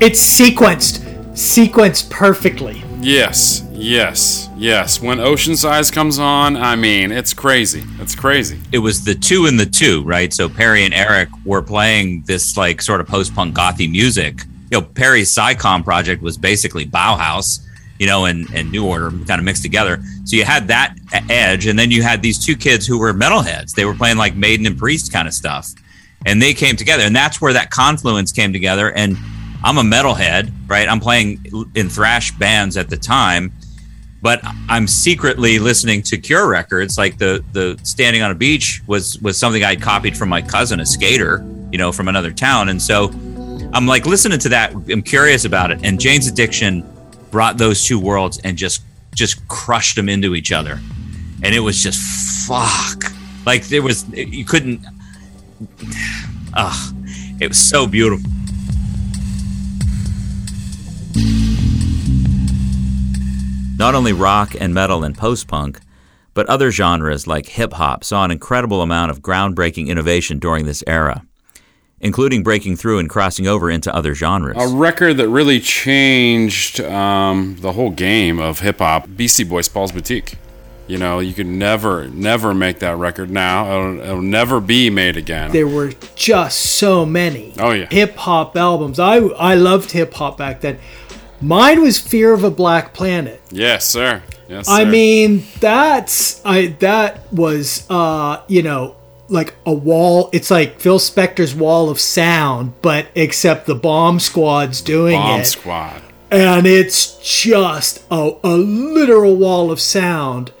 It's 0.00 0.20
sequenced, 0.20 1.00
sequenced 1.32 2.10
perfectly. 2.10 2.82
Yes, 3.00 3.64
yes, 3.72 4.50
yes. 4.56 5.00
When 5.00 5.20
Ocean 5.20 5.56
Size 5.56 5.90
comes 5.90 6.18
on, 6.18 6.56
I 6.56 6.76
mean, 6.76 7.10
it's 7.10 7.32
crazy. 7.32 7.82
It's 7.98 8.14
crazy. 8.14 8.60
It 8.72 8.78
was 8.78 9.04
the 9.04 9.14
two 9.14 9.46
and 9.46 9.58
the 9.58 9.64
two, 9.64 10.02
right? 10.04 10.32
So 10.34 10.50
Perry 10.50 10.84
and 10.84 10.92
Eric 10.92 11.30
were 11.46 11.62
playing 11.62 12.24
this 12.26 12.58
like 12.58 12.82
sort 12.82 13.00
of 13.00 13.06
post-punk 13.06 13.54
gothy 13.56 13.90
music. 13.90 14.42
You 14.70 14.80
know, 14.80 14.86
Perry's 14.86 15.32
Psi 15.32 15.54
Com 15.54 15.82
project 15.82 16.22
was 16.22 16.38
basically 16.38 16.86
Bauhaus, 16.86 17.66
you 17.98 18.06
know, 18.06 18.24
and, 18.24 18.48
and 18.54 18.70
New 18.70 18.86
Order 18.86 19.10
kind 19.10 19.38
of 19.38 19.44
mixed 19.44 19.62
together. 19.62 20.02
So 20.24 20.36
you 20.36 20.44
had 20.44 20.68
that 20.68 20.96
edge, 21.28 21.66
and 21.66 21.78
then 21.78 21.90
you 21.90 22.02
had 22.02 22.22
these 22.22 22.44
two 22.44 22.56
kids 22.56 22.86
who 22.86 22.98
were 22.98 23.12
metalheads. 23.12 23.72
They 23.72 23.84
were 23.84 23.94
playing 23.94 24.16
like 24.16 24.34
Maiden 24.34 24.64
and 24.66 24.78
Priest 24.78 25.12
kind 25.12 25.28
of 25.28 25.34
stuff, 25.34 25.68
and 26.24 26.40
they 26.40 26.54
came 26.54 26.76
together, 26.76 27.02
and 27.02 27.14
that's 27.14 27.40
where 27.40 27.52
that 27.52 27.70
confluence 27.70 28.32
came 28.32 28.52
together. 28.52 28.92
And 28.92 29.16
I'm 29.62 29.76
a 29.78 29.82
metalhead, 29.82 30.52
right? 30.68 30.88
I'm 30.88 31.00
playing 31.00 31.44
in 31.74 31.88
thrash 31.88 32.32
bands 32.32 32.76
at 32.76 32.88
the 32.88 32.96
time, 32.96 33.52
but 34.22 34.40
I'm 34.68 34.86
secretly 34.86 35.58
listening 35.58 36.02
to 36.04 36.16
Cure 36.16 36.48
records. 36.48 36.96
Like 36.96 37.18
the 37.18 37.44
the 37.52 37.78
Standing 37.82 38.22
on 38.22 38.30
a 38.30 38.34
Beach 38.34 38.82
was 38.86 39.18
was 39.20 39.36
something 39.36 39.62
I'd 39.62 39.82
copied 39.82 40.16
from 40.16 40.28
my 40.28 40.40
cousin, 40.40 40.80
a 40.80 40.86
skater, 40.86 41.44
you 41.70 41.78
know, 41.78 41.92
from 41.92 42.08
another 42.08 42.30
town, 42.32 42.70
and 42.70 42.80
so 42.80 43.12
I'm 43.72 43.86
like 43.86 44.04
listening 44.04 44.38
to 44.40 44.48
that. 44.48 44.72
I'm 44.72 45.02
curious 45.02 45.44
about 45.44 45.70
it, 45.70 45.80
and 45.84 46.00
Jane's 46.00 46.26
Addiction 46.26 46.84
brought 47.30 47.56
those 47.56 47.84
two 47.84 48.00
worlds 48.00 48.40
and 48.42 48.56
just 48.56 48.82
just 49.14 49.46
crushed 49.48 49.96
them 49.96 50.08
into 50.08 50.34
each 50.34 50.50
other, 50.50 50.80
and 51.42 51.54
it 51.54 51.60
was 51.60 51.80
just 51.82 52.00
fuck. 52.48 53.04
Like 53.46 53.66
there 53.68 53.82
was 53.82 54.08
you 54.12 54.44
couldn't. 54.44 54.84
Ugh, 56.54 56.94
it 57.40 57.48
was 57.48 57.58
so 57.58 57.86
beautiful. 57.86 58.28
Not 63.76 63.94
only 63.94 64.12
rock 64.12 64.54
and 64.60 64.74
metal 64.74 65.04
and 65.04 65.16
post 65.16 65.48
punk, 65.48 65.80
but 66.34 66.46
other 66.48 66.70
genres 66.70 67.26
like 67.26 67.46
hip 67.46 67.72
hop 67.72 68.04
saw 68.04 68.24
an 68.24 68.30
incredible 68.30 68.82
amount 68.82 69.10
of 69.10 69.20
groundbreaking 69.20 69.86
innovation 69.86 70.38
during 70.38 70.66
this 70.66 70.84
era, 70.86 71.24
including 72.00 72.42
breaking 72.42 72.76
through 72.76 72.98
and 72.98 73.08
crossing 73.10 73.46
over 73.46 73.70
into 73.70 73.94
other 73.94 74.14
genres. 74.14 74.56
A 74.58 74.68
record 74.74 75.18
that 75.18 75.28
really 75.28 75.60
changed 75.60 76.80
um, 76.80 77.56
the 77.60 77.72
whole 77.72 77.90
game 77.90 78.38
of 78.40 78.60
hip 78.60 78.78
hop, 78.78 79.08
Beastie 79.16 79.44
Boys 79.44 79.68
Paul's 79.68 79.92
Boutique. 79.92 80.34
You 80.86 80.98
know, 80.98 81.20
you 81.20 81.32
could 81.34 81.46
never, 81.46 82.08
never 82.08 82.52
make 82.52 82.80
that 82.80 82.96
record 82.96 83.30
now. 83.30 83.70
It'll, 83.70 84.00
it'll 84.00 84.22
never 84.22 84.60
be 84.60 84.90
made 84.90 85.16
again. 85.16 85.52
There 85.52 85.68
were 85.68 85.92
just 86.16 86.58
so 86.60 87.06
many 87.06 87.54
Oh, 87.60 87.70
yeah. 87.70 87.86
hip 87.90 88.16
hop 88.16 88.56
albums. 88.56 88.98
I 88.98 89.18
I 89.18 89.54
loved 89.54 89.92
hip 89.92 90.12
hop 90.14 90.36
back 90.38 90.62
then. 90.62 90.78
Mine 91.40 91.80
was 91.80 91.98
Fear 92.00 92.32
of 92.32 92.42
a 92.44 92.50
Black 92.50 92.92
Planet. 92.92 93.40
yes, 93.50 93.86
sir. 93.86 94.22
Yes, 94.48 94.68
I 94.68 94.84
mean, 94.84 95.44
that's 95.60 96.44
I 96.44 96.66
that 96.80 97.32
was 97.32 97.86
uh, 97.88 98.42
you 98.48 98.62
know, 98.62 98.96
like 99.30 99.54
a 99.64 99.72
wall. 99.72 100.28
It's 100.32 100.50
like 100.50 100.80
Phil 100.80 100.98
Spector's 100.98 101.54
wall 101.54 101.88
of 101.88 101.98
sound, 102.00 102.74
but 102.82 103.06
except 103.14 103.66
the 103.66 103.74
bomb 103.74 104.18
squad's 104.20 104.80
doing 104.82 105.16
Bomb 105.16 105.40
it. 105.40 105.44
Squad. 105.46 106.02
and 106.30 106.66
it's 106.66 107.16
just 107.18 108.04
a, 108.10 108.32
a 108.44 108.56
literal 108.56 109.36
wall 109.36 109.70
of 109.70 109.80
sound 109.80 110.52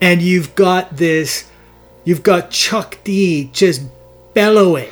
and 0.00 0.20
you've 0.22 0.54
got 0.56 0.96
this 0.96 1.48
you've 2.04 2.22
got 2.24 2.50
chuck 2.50 2.98
d 3.04 3.48
just 3.52 3.82
bellowing 4.34 4.90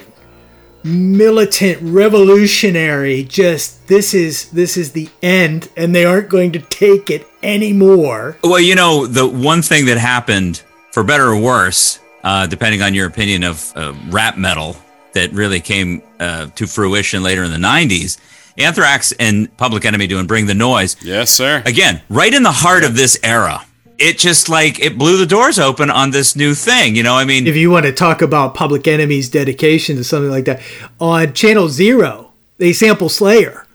militant 0.84 1.78
revolutionary 1.82 3.22
just 3.24 3.86
this 3.88 4.14
is 4.14 4.50
this 4.50 4.76
is 4.76 4.92
the 4.92 5.08
end 5.22 5.68
and 5.76 5.94
they 5.94 6.04
aren't 6.04 6.28
going 6.28 6.52
to 6.52 6.58
take 6.60 7.10
it 7.10 7.26
anymore 7.42 8.36
Well, 8.42 8.60
you 8.60 8.74
know, 8.74 9.06
the 9.06 9.26
one 9.26 9.62
thing 9.62 9.86
that 9.86 9.98
happened, 9.98 10.62
for 10.92 11.02
better 11.04 11.28
or 11.30 11.40
worse, 11.40 11.98
uh, 12.22 12.46
depending 12.46 12.82
on 12.82 12.94
your 12.94 13.06
opinion 13.06 13.44
of 13.44 13.72
uh, 13.76 13.94
rap 14.08 14.36
metal, 14.36 14.76
that 15.12 15.32
really 15.32 15.60
came 15.60 16.02
uh, 16.20 16.46
to 16.54 16.66
fruition 16.66 17.22
later 17.22 17.44
in 17.44 17.50
the 17.50 17.58
90s, 17.58 18.18
Anthrax 18.58 19.12
and 19.12 19.54
Public 19.56 19.84
Enemy 19.84 20.06
doing 20.06 20.26
Bring 20.26 20.46
the 20.46 20.54
Noise. 20.54 20.96
Yes, 21.02 21.30
sir. 21.30 21.62
Again, 21.66 22.02
right 22.08 22.32
in 22.32 22.42
the 22.42 22.52
heart 22.52 22.84
of 22.84 22.96
this 22.96 23.18
era. 23.22 23.64
It 23.98 24.18
just 24.18 24.48
like 24.48 24.80
it 24.80 24.98
blew 24.98 25.16
the 25.16 25.26
doors 25.26 25.58
open 25.60 25.88
on 25.90 26.10
this 26.10 26.34
new 26.34 26.54
thing. 26.54 26.96
You 26.96 27.04
know, 27.04 27.14
I 27.14 27.24
mean, 27.24 27.46
if 27.46 27.54
you 27.54 27.70
want 27.70 27.86
to 27.86 27.92
talk 27.92 28.20
about 28.20 28.54
public 28.54 28.88
enemy's 28.88 29.28
dedication 29.28 29.96
to 29.96 30.02
something 30.02 30.30
like 30.30 30.46
that 30.46 30.60
on 30.98 31.34
channel 31.34 31.68
zero 31.68 32.32
they 32.58 32.72
sample 32.72 33.08
slayer 33.08 33.66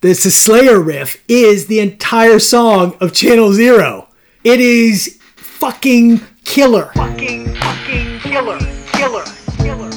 this 0.00 0.22
the 0.22 0.30
slayer 0.30 0.80
riff 0.80 1.22
is 1.28 1.66
the 1.66 1.80
entire 1.80 2.38
song 2.38 2.94
of 3.00 3.14
channel 3.14 3.52
zero 3.52 4.08
it 4.44 4.60
is 4.60 5.18
fucking 5.36 6.20
killer 6.48 6.90
fucking 6.94 7.54
fucking 7.56 8.18
killer 8.20 8.58
killer 8.92 9.24
killer 9.58 9.90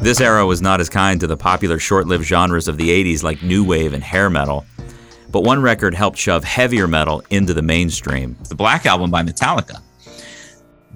This 0.00 0.18
era 0.18 0.46
was 0.46 0.62
not 0.62 0.80
as 0.80 0.88
kind 0.88 1.20
to 1.20 1.26
the 1.26 1.36
popular 1.36 1.78
short 1.78 2.06
lived 2.06 2.24
genres 2.24 2.68
of 2.68 2.78
the 2.78 2.88
80s 2.88 3.22
like 3.22 3.42
new 3.42 3.62
wave 3.64 3.92
and 3.92 4.02
hair 4.02 4.30
metal, 4.30 4.64
but 5.30 5.42
one 5.42 5.60
record 5.60 5.94
helped 5.94 6.16
shove 6.16 6.42
heavier 6.42 6.88
metal 6.88 7.22
into 7.28 7.52
the 7.52 7.60
mainstream. 7.60 8.34
The 8.48 8.54
Black 8.54 8.86
Album 8.86 9.10
by 9.10 9.22
Metallica 9.22 9.82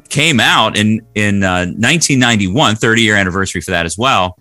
came 0.09 0.41
out 0.41 0.79
in, 0.79 1.07
in 1.15 1.43
uh, 1.43 1.67
1991, 1.67 2.77
30 2.77 3.03
year 3.03 3.15
anniversary 3.15 3.61
for 3.61 3.73
that 3.73 3.85
as 3.85 3.99
well. 3.99 4.39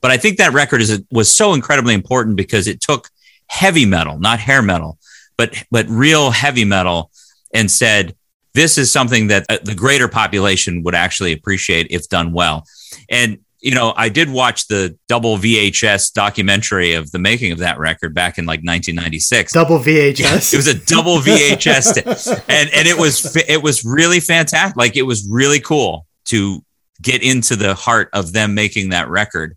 But 0.00 0.12
I 0.12 0.16
think 0.16 0.38
that 0.38 0.52
record 0.52 0.80
is 0.80 1.02
was 1.10 1.28
so 1.28 1.54
incredibly 1.54 1.94
important 1.94 2.36
because 2.36 2.68
it 2.68 2.80
took 2.80 3.10
heavy 3.48 3.84
metal, 3.84 4.18
not 4.18 4.38
hair 4.38 4.62
metal, 4.62 4.96
but 5.36 5.64
but 5.70 5.88
real 5.88 6.30
heavy 6.30 6.64
metal, 6.64 7.10
and 7.52 7.70
said 7.70 8.14
this 8.54 8.78
is 8.78 8.90
something 8.90 9.28
that 9.28 9.46
uh, 9.48 9.58
the 9.62 9.74
greater 9.74 10.08
population 10.08 10.82
would 10.82 10.94
actually 10.94 11.32
appreciate 11.32 11.86
if 11.90 12.08
done 12.08 12.32
well. 12.32 12.64
And 13.08 13.38
you 13.60 13.74
know, 13.74 13.92
I 13.94 14.08
did 14.08 14.30
watch 14.30 14.68
the 14.68 14.96
double 15.06 15.36
VHS 15.36 16.14
documentary 16.14 16.94
of 16.94 17.10
the 17.10 17.18
making 17.18 17.52
of 17.52 17.58
that 17.58 17.78
record 17.78 18.14
back 18.14 18.38
in 18.38 18.46
like 18.46 18.60
1996. 18.60 19.52
double 19.52 19.78
vhs 19.78 20.18
It 20.54 20.56
was 20.56 20.66
a 20.66 20.78
double 20.86 21.18
VHS, 21.18 21.94
t- 21.94 22.42
and 22.48 22.70
and 22.74 22.88
it 22.88 22.98
was 22.98 23.36
it 23.36 23.62
was 23.62 23.84
really 23.84 24.20
fantastic. 24.20 24.76
Like 24.76 24.96
it 24.96 25.02
was 25.02 25.26
really 25.28 25.60
cool 25.60 26.06
to 26.26 26.64
get 27.02 27.22
into 27.22 27.56
the 27.56 27.74
heart 27.74 28.08
of 28.12 28.32
them 28.32 28.54
making 28.54 28.90
that 28.90 29.08
record. 29.08 29.56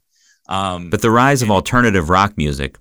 Um, 0.50 0.90
but 0.90 1.02
the 1.02 1.12
rise 1.12 1.42
of 1.42 1.50
alternative 1.50 2.10
rock 2.10 2.38
music, 2.38 2.78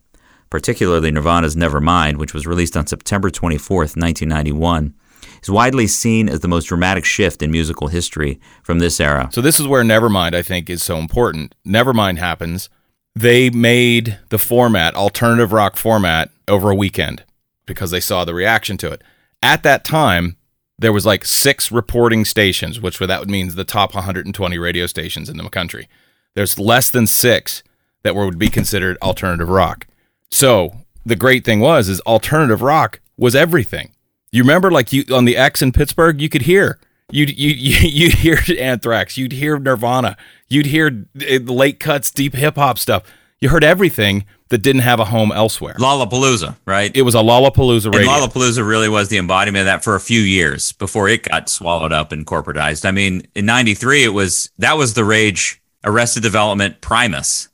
particularly 0.52 1.10
Nirvana's 1.10 1.56
Nevermind, 1.56 2.18
which 2.18 2.34
was 2.34 2.46
released 2.46 2.76
on 2.76 2.86
September 2.86 3.30
24th, 3.30 3.96
1991, 3.96 4.94
is 5.42 5.48
widely 5.48 5.86
seen 5.86 6.28
as 6.28 6.40
the 6.40 6.46
most 6.46 6.66
dramatic 6.66 7.06
shift 7.06 7.40
in 7.40 7.50
musical 7.50 7.88
history 7.88 8.38
from 8.62 8.78
this 8.78 9.00
era. 9.00 9.30
So 9.32 9.40
this 9.40 9.58
is 9.58 9.66
where 9.66 9.82
Nevermind, 9.82 10.34
I 10.34 10.42
think, 10.42 10.68
is 10.68 10.82
so 10.82 10.98
important. 10.98 11.54
Nevermind 11.66 12.18
happens, 12.18 12.68
they 13.14 13.48
made 13.48 14.18
the 14.28 14.36
format, 14.36 14.94
alternative 14.94 15.54
rock 15.54 15.78
format, 15.78 16.30
over 16.46 16.68
a 16.68 16.76
weekend 16.76 17.24
because 17.64 17.90
they 17.90 17.98
saw 17.98 18.26
the 18.26 18.34
reaction 18.34 18.76
to 18.76 18.92
it. 18.92 19.02
At 19.42 19.62
that 19.62 19.86
time, 19.86 20.36
there 20.78 20.92
was 20.92 21.06
like 21.06 21.24
six 21.24 21.72
reporting 21.72 22.26
stations, 22.26 22.78
which 22.78 22.98
that 22.98 23.26
means 23.26 23.54
the 23.54 23.64
top 23.64 23.94
120 23.94 24.58
radio 24.58 24.86
stations 24.86 25.30
in 25.30 25.38
the 25.38 25.48
country. 25.48 25.88
There's 26.34 26.58
less 26.58 26.90
than 26.90 27.06
six 27.06 27.62
that 28.02 28.14
would 28.14 28.38
be 28.38 28.50
considered 28.50 28.98
alternative 29.00 29.48
rock. 29.48 29.86
So 30.32 30.72
the 31.04 31.14
great 31.14 31.44
thing 31.44 31.60
was 31.60 31.88
is 31.88 32.00
alternative 32.00 32.62
rock 32.62 33.00
was 33.16 33.36
everything. 33.36 33.92
You 34.32 34.42
remember 34.42 34.70
like 34.70 34.92
you 34.92 35.04
on 35.14 35.26
the 35.26 35.36
X 35.36 35.62
in 35.62 35.72
Pittsburgh, 35.72 36.20
you 36.20 36.28
could 36.28 36.42
hear 36.42 36.78
you'd 37.10 37.38
you 37.38 37.50
you 37.56 37.88
you'd 37.88 38.14
hear 38.14 38.38
Anthrax, 38.58 39.16
you'd 39.16 39.32
hear 39.32 39.58
Nirvana, 39.58 40.16
you'd 40.48 40.66
hear 40.66 41.06
uh, 41.20 41.38
late 41.40 41.78
cuts, 41.78 42.10
deep 42.10 42.34
hip 42.34 42.56
hop 42.56 42.78
stuff. 42.78 43.04
You 43.40 43.50
heard 43.50 43.64
everything 43.64 44.24
that 44.48 44.58
didn't 44.58 44.82
have 44.82 45.00
a 45.00 45.06
home 45.06 45.32
elsewhere. 45.32 45.74
Lollapalooza, 45.74 46.56
right? 46.64 46.96
It 46.96 47.02
was 47.02 47.14
a 47.14 47.18
Lollapalooza 47.18 47.90
and. 47.90 48.06
Lollapalooza 48.06 48.66
really 48.66 48.88
was 48.88 49.08
the 49.08 49.18
embodiment 49.18 49.62
of 49.62 49.66
that 49.66 49.84
for 49.84 49.96
a 49.96 50.00
few 50.00 50.20
years 50.20 50.72
before 50.72 51.08
it 51.08 51.24
got 51.24 51.48
swallowed 51.48 51.92
up 51.92 52.12
and 52.12 52.24
corporatized. 52.24 52.84
I 52.84 52.92
mean, 52.92 53.26
in 53.34 53.44
'93, 53.46 54.04
it 54.04 54.08
was 54.08 54.50
that 54.58 54.78
was 54.78 54.94
the 54.94 55.04
rage. 55.04 55.58
Arrested 55.84 56.22
Development, 56.22 56.80
Primus, 56.80 57.48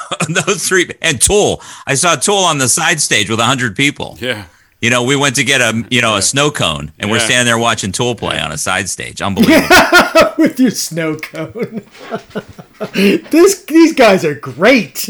those 0.46 0.68
three, 0.68 0.88
and 1.02 1.20
Tool. 1.20 1.62
I 1.86 1.94
saw 1.94 2.16
Tool 2.16 2.36
on 2.36 2.58
the 2.58 2.68
side 2.68 3.00
stage 3.00 3.30
with 3.30 3.40
hundred 3.40 3.76
people. 3.76 4.16
Yeah. 4.20 4.46
You 4.82 4.90
know, 4.90 5.04
we 5.04 5.16
went 5.16 5.36
to 5.36 5.44
get 5.44 5.60
a 5.60 5.84
you 5.90 6.02
know 6.02 6.16
a 6.16 6.22
snow 6.22 6.50
cone, 6.50 6.92
and 6.98 7.10
we're 7.10 7.18
standing 7.18 7.46
there 7.46 7.58
watching 7.58 7.92
Tool 7.92 8.14
play 8.14 8.38
on 8.38 8.52
a 8.52 8.58
side 8.58 8.88
stage. 8.88 9.22
Unbelievable. 9.22 9.68
with 10.38 10.60
your 10.60 10.70
snow 10.70 11.16
cone. 11.16 11.82
this 12.94 13.64
these 13.64 13.94
guys 13.94 14.24
are 14.24 14.34
great. 14.34 15.08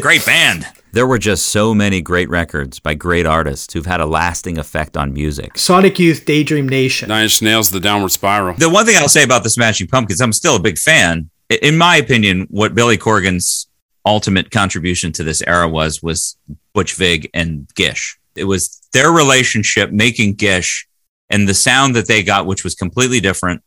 great 0.00 0.26
band. 0.26 0.66
There 0.92 1.06
were 1.06 1.18
just 1.18 1.48
so 1.48 1.74
many 1.74 2.00
great 2.00 2.30
records 2.30 2.78
by 2.78 2.94
great 2.94 3.26
artists 3.26 3.72
who've 3.74 3.84
had 3.84 4.00
a 4.00 4.06
lasting 4.06 4.56
effect 4.56 4.96
on 4.96 5.12
music. 5.12 5.58
Sonic 5.58 5.98
Youth, 5.98 6.24
Daydream 6.24 6.66
Nation. 6.66 7.10
Nine 7.10 7.24
Inch 7.24 7.42
Nails, 7.42 7.70
The 7.70 7.80
Downward 7.80 8.12
Spiral. 8.12 8.54
The 8.54 8.70
one 8.70 8.86
thing 8.86 8.96
I'll 8.96 9.08
say 9.08 9.22
about 9.22 9.42
the 9.42 9.50
Smashing 9.50 9.88
Pumpkins, 9.88 10.22
I'm 10.22 10.32
still 10.32 10.56
a 10.56 10.60
big 10.60 10.78
fan. 10.78 11.28
In 11.50 11.76
my 11.76 11.96
opinion, 11.96 12.46
what 12.48 12.74
Billy 12.74 12.96
Corgan's 12.96 13.66
ultimate 14.06 14.50
contribution 14.50 15.12
to 15.12 15.24
this 15.24 15.42
era 15.42 15.68
was 15.68 16.02
was 16.02 16.38
Butch 16.72 16.94
Vig 16.94 17.28
and 17.34 17.68
Gish. 17.74 18.18
It 18.36 18.44
was 18.44 18.80
their 18.92 19.10
relationship 19.10 19.90
making 19.90 20.34
Gish 20.34 20.86
and 21.28 21.48
the 21.48 21.54
sound 21.54 21.96
that 21.96 22.06
they 22.06 22.22
got, 22.22 22.46
which 22.46 22.62
was 22.64 22.74
completely 22.74 23.20
different, 23.20 23.62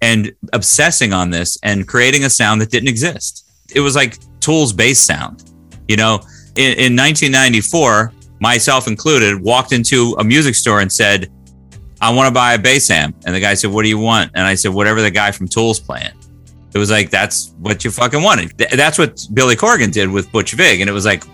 and 0.00 0.32
obsessing 0.52 1.12
on 1.12 1.30
this 1.30 1.58
and 1.62 1.86
creating 1.86 2.24
a 2.24 2.30
sound 2.30 2.60
that 2.60 2.70
didn't 2.70 2.88
exist. 2.88 3.48
It 3.74 3.80
was 3.80 3.94
like 3.94 4.18
Tool's 4.40 4.72
bass 4.72 5.00
sound. 5.00 5.44
You 5.88 5.96
know, 5.96 6.14
in, 6.56 6.72
in 6.78 6.96
1994, 6.96 8.12
myself 8.40 8.88
included, 8.88 9.40
walked 9.40 9.72
into 9.72 10.14
a 10.18 10.24
music 10.24 10.54
store 10.54 10.80
and 10.80 10.90
said, 10.90 11.30
I 12.00 12.12
want 12.12 12.28
to 12.28 12.34
buy 12.34 12.54
a 12.54 12.58
bass 12.58 12.90
amp. 12.90 13.16
And 13.26 13.34
the 13.34 13.40
guy 13.40 13.54
said, 13.54 13.70
What 13.70 13.82
do 13.82 13.88
you 13.88 13.98
want? 13.98 14.30
And 14.34 14.46
I 14.46 14.54
said, 14.54 14.72
Whatever 14.72 15.02
the 15.02 15.10
guy 15.10 15.30
from 15.30 15.48
Tool's 15.48 15.80
playing. 15.80 16.12
It 16.74 16.78
was 16.78 16.90
like, 16.90 17.10
That's 17.10 17.52
what 17.60 17.84
you 17.84 17.90
fucking 17.90 18.22
wanted. 18.22 18.58
Th- 18.58 18.70
That's 18.72 18.98
what 18.98 19.26
Billy 19.32 19.56
Corgan 19.56 19.92
did 19.92 20.10
with 20.10 20.30
Butch 20.32 20.52
Vig. 20.52 20.80
And 20.80 20.90
it 20.90 20.92
was 20.92 21.04
like, 21.06 21.24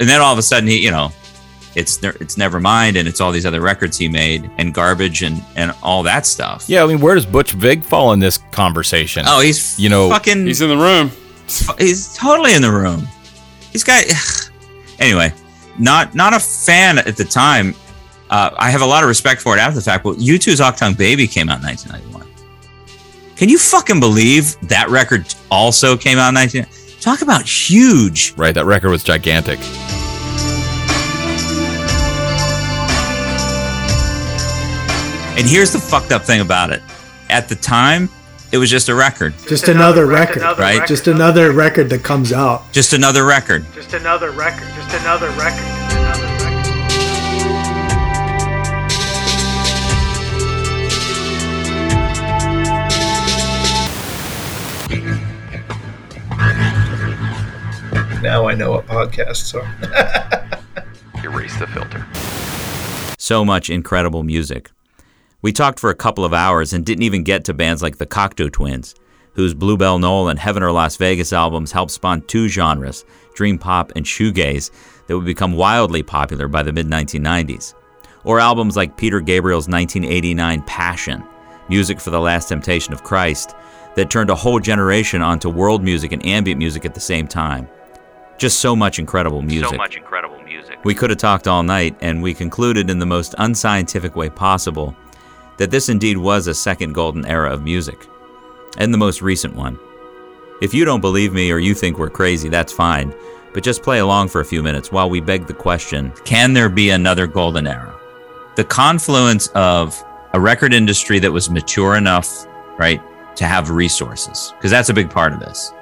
and 0.00 0.08
then 0.08 0.20
all 0.20 0.32
of 0.32 0.38
a 0.38 0.42
sudden, 0.42 0.68
he, 0.68 0.78
you 0.78 0.90
know, 0.90 1.10
it's 1.74 2.02
ne- 2.02 2.08
it's 2.20 2.36
Nevermind 2.36 2.98
and 2.98 3.06
it's 3.06 3.20
all 3.20 3.30
these 3.30 3.44
other 3.46 3.60
records 3.60 3.96
he 3.98 4.08
made 4.08 4.50
and 4.58 4.72
Garbage 4.72 5.22
and, 5.22 5.42
and 5.56 5.72
all 5.82 6.02
that 6.04 6.24
stuff. 6.26 6.64
yeah, 6.68 6.82
I 6.82 6.86
mean, 6.86 7.00
where 7.00 7.14
does 7.14 7.26
Butch 7.26 7.52
Vig 7.52 7.84
fall 7.84 8.12
in 8.12 8.18
this 8.20 8.38
conversation? 8.52 9.24
Oh, 9.28 9.40
he's, 9.40 9.78
You 9.78 9.88
know- 9.90 10.08
fucking, 10.08 10.46
He's 10.46 10.58
he's, 10.58 10.60
in 10.62 10.70
the 10.70 10.76
room. 10.76 11.10
he's 11.78 12.14
totally 12.16 12.54
in 12.54 12.62
the 12.62 12.70
room. 12.72 13.06
He's 13.70 13.84
got, 13.84 14.04
anyway, 14.98 15.32
not, 15.78 16.14
not 16.14 16.32
a 16.34 16.40
fan 16.40 16.98
at 16.98 17.16
the 17.16 17.24
time. 17.24 17.74
Uh, 18.30 18.50
I 18.58 18.70
have 18.70 18.80
a 18.82 18.86
lot 18.86 19.02
of 19.04 19.08
respect 19.08 19.40
for 19.42 19.56
it 19.56 19.60
after 19.60 19.76
the 19.76 19.82
fact, 19.84 20.04
but 20.04 20.16
U2's 20.16 20.60
Achtung 20.60 20.96
Baby 20.96 21.26
came 21.26 21.48
out 21.48 21.58
in 21.60 21.64
1991. 21.66 22.26
Can 23.38 23.48
you 23.48 23.56
fucking 23.56 24.00
believe 24.00 24.56
that 24.62 24.88
record 24.88 25.32
also 25.48 25.96
came 25.96 26.18
out 26.18 26.30
in 26.30 26.34
19? 26.34 26.66
Talk 27.00 27.22
about 27.22 27.42
huge. 27.42 28.34
right, 28.36 28.52
that 28.52 28.64
record 28.64 28.90
was 28.90 29.04
gigantic. 29.04 29.60
And 35.38 35.46
here's 35.46 35.72
the 35.72 35.78
fucked 35.78 36.10
up 36.10 36.22
thing 36.24 36.40
about 36.40 36.72
it. 36.72 36.82
At 37.30 37.48
the 37.48 37.54
time, 37.54 38.08
it 38.50 38.58
was 38.58 38.70
just 38.70 38.88
a 38.88 38.94
record, 38.94 39.34
Just 39.46 39.68
another 39.68 40.06
record, 40.06 40.42
right? 40.58 40.86
Just 40.88 41.06
another 41.06 41.52
record 41.52 41.90
that 41.90 42.02
comes 42.02 42.32
out. 42.32 42.64
just 42.72 42.92
another 42.92 43.24
record. 43.24 43.64
Just 43.72 43.92
another 43.92 44.32
record. 44.32 44.66
Just 44.74 44.94
another 44.94 45.30
record. 45.30 45.68
Another 45.68 45.77
record. 45.77 45.77
Now 58.22 58.48
I 58.48 58.54
know 58.54 58.72
what 58.72 58.86
podcasts 58.86 59.54
are. 61.14 61.22
Erase 61.22 61.56
the 61.58 61.66
filter. 61.68 62.04
So 63.18 63.44
much 63.44 63.70
incredible 63.70 64.24
music. 64.24 64.70
We 65.40 65.52
talked 65.52 65.78
for 65.78 65.90
a 65.90 65.94
couple 65.94 66.24
of 66.24 66.34
hours 66.34 66.72
and 66.72 66.84
didn't 66.84 67.04
even 67.04 67.22
get 67.22 67.44
to 67.44 67.54
bands 67.54 67.80
like 67.80 67.98
the 67.98 68.06
Cocteau 68.06 68.50
Twins, 68.50 68.96
whose 69.34 69.54
Blue 69.54 69.76
Bell 69.76 70.00
Knoll 70.00 70.28
and 70.28 70.38
Heaven 70.38 70.64
or 70.64 70.72
Las 70.72 70.96
Vegas 70.96 71.32
albums 71.32 71.70
helped 71.70 71.92
spawn 71.92 72.22
two 72.22 72.48
genres, 72.48 73.04
dream 73.34 73.56
pop 73.56 73.92
and 73.94 74.04
shoegaze, 74.04 74.72
that 75.06 75.16
would 75.16 75.24
become 75.24 75.52
wildly 75.52 76.02
popular 76.02 76.48
by 76.48 76.64
the 76.64 76.72
mid 76.72 76.88
1990s. 76.88 77.74
Or 78.24 78.40
albums 78.40 78.76
like 78.76 78.96
Peter 78.96 79.20
Gabriel's 79.20 79.68
1989 79.68 80.62
Passion, 80.62 81.22
music 81.68 82.00
for 82.00 82.10
the 82.10 82.20
last 82.20 82.48
temptation 82.48 82.92
of 82.92 83.04
Christ, 83.04 83.54
that 83.94 84.10
turned 84.10 84.30
a 84.30 84.34
whole 84.34 84.58
generation 84.58 85.22
onto 85.22 85.48
world 85.48 85.84
music 85.84 86.10
and 86.10 86.24
ambient 86.26 86.58
music 86.58 86.84
at 86.84 86.94
the 86.94 87.00
same 87.00 87.28
time. 87.28 87.68
Just 88.38 88.60
so 88.60 88.76
much 88.76 88.98
incredible 88.98 89.42
music. 89.42 89.70
So 89.70 89.76
much 89.76 89.96
incredible 89.96 90.40
music. 90.42 90.78
We 90.84 90.94
could 90.94 91.10
have 91.10 91.18
talked 91.18 91.48
all 91.48 91.62
night, 91.64 91.96
and 92.00 92.22
we 92.22 92.32
concluded 92.32 92.88
in 92.88 93.00
the 93.00 93.06
most 93.06 93.34
unscientific 93.38 94.14
way 94.14 94.30
possible 94.30 94.96
that 95.56 95.72
this 95.72 95.88
indeed 95.88 96.16
was 96.16 96.46
a 96.46 96.54
second 96.54 96.92
golden 96.92 97.26
era 97.26 97.52
of 97.52 97.64
music, 97.64 98.06
and 98.78 98.94
the 98.94 98.98
most 98.98 99.22
recent 99.22 99.56
one. 99.56 99.76
If 100.62 100.72
you 100.72 100.84
don't 100.84 101.00
believe 101.00 101.32
me 101.32 101.50
or 101.50 101.58
you 101.58 101.74
think 101.74 101.98
we're 101.98 102.10
crazy, 102.10 102.48
that's 102.48 102.72
fine, 102.72 103.12
but 103.52 103.64
just 103.64 103.82
play 103.82 103.98
along 103.98 104.28
for 104.28 104.40
a 104.40 104.44
few 104.44 104.62
minutes 104.62 104.92
while 104.92 105.10
we 105.10 105.20
beg 105.20 105.46
the 105.46 105.54
question 105.54 106.12
can 106.24 106.52
there 106.52 106.68
be 106.68 106.90
another 106.90 107.26
golden 107.26 107.66
era? 107.66 107.94
The 108.54 108.64
confluence 108.64 109.48
of 109.48 110.00
a 110.32 110.40
record 110.40 110.72
industry 110.72 111.18
that 111.20 111.32
was 111.32 111.50
mature 111.50 111.96
enough, 111.96 112.46
right, 112.78 113.00
to 113.36 113.46
have 113.46 113.70
resources, 113.70 114.52
because 114.56 114.70
that's 114.70 114.90
a 114.90 114.94
big 114.94 115.10
part 115.10 115.32
of 115.32 115.40
this. 115.40 115.72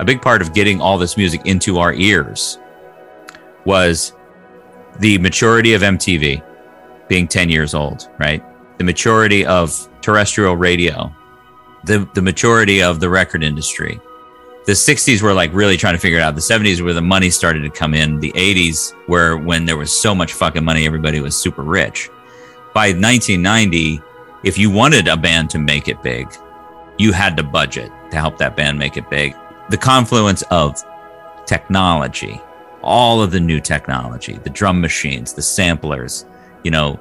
A 0.00 0.04
big 0.04 0.22
part 0.22 0.40
of 0.40 0.54
getting 0.54 0.80
all 0.80 0.96
this 0.96 1.18
music 1.18 1.42
into 1.44 1.78
our 1.78 1.92
ears 1.92 2.58
was 3.66 4.14
the 4.98 5.18
maturity 5.18 5.74
of 5.74 5.82
MTV 5.82 6.42
being 7.06 7.28
10 7.28 7.50
years 7.50 7.74
old, 7.74 8.08
right? 8.18 8.42
The 8.78 8.84
maturity 8.84 9.44
of 9.44 9.88
terrestrial 10.00 10.56
radio, 10.56 11.14
the, 11.84 12.08
the 12.14 12.22
maturity 12.22 12.82
of 12.82 12.98
the 12.98 13.10
record 13.10 13.44
industry. 13.44 14.00
The 14.64 14.72
60s 14.72 15.20
were 15.20 15.34
like 15.34 15.52
really 15.52 15.76
trying 15.76 15.96
to 15.96 16.00
figure 16.00 16.18
it 16.18 16.22
out. 16.22 16.34
The 16.34 16.40
70s 16.40 16.82
where 16.82 16.94
the 16.94 17.02
money 17.02 17.28
started 17.28 17.60
to 17.60 17.70
come 17.70 17.92
in. 17.92 18.20
The 18.20 18.32
80s 18.32 18.94
where 19.06 19.36
when 19.36 19.66
there 19.66 19.76
was 19.76 19.92
so 19.92 20.14
much 20.14 20.32
fucking 20.32 20.64
money, 20.64 20.86
everybody 20.86 21.20
was 21.20 21.36
super 21.36 21.62
rich. 21.62 22.08
By 22.72 22.92
1990, 22.92 24.00
if 24.44 24.56
you 24.56 24.70
wanted 24.70 25.08
a 25.08 25.16
band 25.18 25.50
to 25.50 25.58
make 25.58 25.88
it 25.88 26.02
big, 26.02 26.32
you 26.98 27.12
had 27.12 27.36
to 27.36 27.42
budget 27.42 27.92
to 28.12 28.16
help 28.16 28.38
that 28.38 28.56
band 28.56 28.78
make 28.78 28.96
it 28.96 29.10
big. 29.10 29.36
The 29.70 29.78
confluence 29.78 30.42
of 30.50 30.82
technology, 31.46 32.40
all 32.82 33.22
of 33.22 33.30
the 33.30 33.40
new 33.40 33.60
technology, 33.60 34.34
the 34.34 34.50
drum 34.50 34.80
machines, 34.80 35.32
the 35.32 35.42
samplers, 35.42 36.26
you 36.64 36.70
know, 36.70 36.98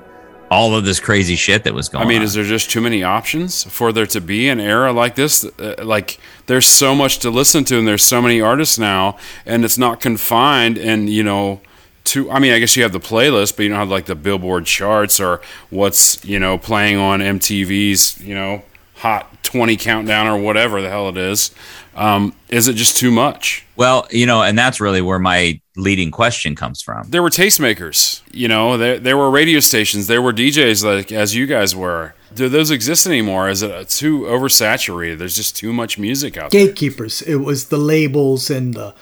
all 0.51 0.75
of 0.75 0.85
this 0.85 0.99
crazy 0.99 1.35
shit 1.35 1.63
that 1.63 1.73
was 1.73 1.89
going 1.89 2.01
on. 2.01 2.07
I 2.07 2.09
mean, 2.09 2.19
on. 2.19 2.23
is 2.23 2.33
there 2.33 2.43
just 2.43 2.69
too 2.69 2.81
many 2.81 3.03
options 3.03 3.63
for 3.63 3.91
there 3.91 4.07
to 4.07 4.21
be 4.21 4.49
an 4.49 4.59
era 4.59 4.91
like 4.91 5.15
this? 5.15 5.45
Uh, 5.45 5.75
like, 5.83 6.19
there's 6.47 6.65
so 6.65 6.95
much 6.95 7.19
to 7.19 7.29
listen 7.29 7.63
to, 7.65 7.77
and 7.77 7.87
there's 7.87 8.03
so 8.03 8.21
many 8.21 8.41
artists 8.41 8.79
now, 8.79 9.17
and 9.45 9.63
it's 9.63 9.77
not 9.77 9.99
confined. 10.01 10.77
And 10.77 11.09
you 11.09 11.23
know, 11.23 11.61
to 12.05 12.31
I 12.31 12.39
mean, 12.39 12.53
I 12.53 12.59
guess 12.59 12.75
you 12.75 12.83
have 12.83 12.91
the 12.93 12.99
playlist, 12.99 13.55
but 13.55 13.63
you 13.63 13.69
don't 13.69 13.79
have 13.79 13.89
like 13.89 14.05
the 14.05 14.15
Billboard 14.15 14.65
charts 14.65 15.19
or 15.19 15.41
what's 15.69 16.23
you 16.25 16.39
know 16.39 16.57
playing 16.57 16.97
on 16.97 17.19
MTV's 17.19 18.19
you 18.21 18.33
know 18.33 18.63
Hot 18.99 19.43
20 19.43 19.77
countdown 19.77 20.27
or 20.27 20.37
whatever 20.37 20.81
the 20.81 20.89
hell 20.89 21.09
it 21.09 21.17
is. 21.17 21.51
Um, 21.95 22.35
is 22.49 22.67
it 22.67 22.75
just 22.75 22.97
too 22.97 23.11
much? 23.11 23.65
well, 23.79 24.05
you 24.11 24.25
know, 24.25 24.43
and 24.43 24.59
that's 24.59 24.81
really 24.81 25.01
where 25.01 25.19
my 25.19 25.61
leading 25.77 26.11
question 26.11 26.53
comes 26.53 26.81
from. 26.81 27.09
There 27.09 27.23
were 27.23 27.29
tastemakers, 27.29 28.21
you 28.33 28.49
know. 28.49 28.75
There 28.75 28.99
there 28.99 29.15
were 29.15 29.31
radio 29.31 29.61
stations. 29.61 30.07
There 30.07 30.21
were 30.21 30.33
DJs 30.33 30.83
like 30.83 31.13
as 31.13 31.33
you 31.33 31.47
guys 31.47 31.73
were. 31.73 32.13
Do 32.35 32.49
those 32.49 32.71
exist 32.71 33.07
anymore? 33.07 33.47
Is 33.47 33.61
it 33.63 33.87
too 33.87 34.23
oversaturated? 34.23 35.17
There's 35.17 35.37
just 35.37 35.55
too 35.55 35.71
much 35.71 35.97
music 35.97 36.35
out 36.35 36.51
there. 36.51 36.67
Gatekeepers. 36.67 37.21
It 37.21 37.37
was 37.37 37.69
the 37.69 37.77
labels 37.77 38.49
and 38.49 38.73
the 38.73 38.93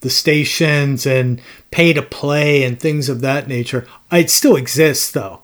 the 0.00 0.10
stations 0.10 1.06
and 1.06 1.40
pay 1.70 1.92
to 1.92 2.02
play 2.02 2.64
and 2.64 2.78
things 2.80 3.08
of 3.08 3.20
that 3.20 3.46
nature. 3.46 3.86
It 4.10 4.30
still 4.30 4.56
exists 4.56 5.12
though. 5.12 5.42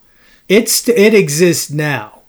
It's 0.49 0.89
it 0.89 1.15
exists 1.15 1.71
now. 1.71 2.20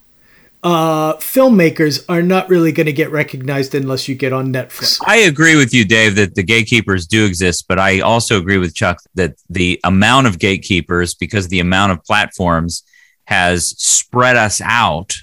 Uh, 0.64 1.16
filmmakers 1.16 2.06
are 2.08 2.22
not 2.22 2.48
really 2.48 2.72
going 2.72 2.86
to 2.86 2.94
get 2.94 3.10
recognized 3.10 3.74
unless 3.74 4.08
you 4.08 4.14
get 4.14 4.32
on 4.32 4.54
Netflix. 4.54 5.00
I 5.08 5.18
agree 5.18 5.56
with 5.56 5.74
you, 5.74 5.86
Dave, 5.86 6.16
that 6.16 6.36
the 6.36 6.44
gatekeepers 6.44 7.08
do 7.08 7.26
exist, 7.26 7.66
but 7.68 7.80
I 7.80 8.02
also 8.02 8.38
agree 8.38 8.60
with 8.60 8.76
Chuck 8.76 9.00
that 9.16 9.36
the 9.50 9.80
amount 9.84 10.28
of 10.28 10.38
gatekeepers, 10.38 11.16
because 11.16 11.48
the 11.48 11.60
amount 11.60 11.94
of 11.94 12.04
platforms 12.04 12.84
has 13.26 13.70
spread 13.82 14.36
us 14.36 14.62
out 14.64 15.16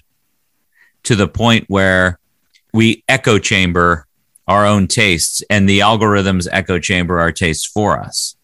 to 1.05 1.15
the 1.15 1.29
point 1.29 1.67
where 1.69 2.19
we 2.73 3.05
echo 3.09 3.39
chamber 3.39 4.07
our 4.49 4.67
own 4.67 4.87
tastes 4.87 5.43
and 5.51 5.69
the 5.69 5.81
algorithms 5.81 6.49
echo 6.51 6.79
chamber 6.79 7.21
our 7.21 7.31
tastes 7.31 7.67
for 7.67 8.01
us. 8.01 8.35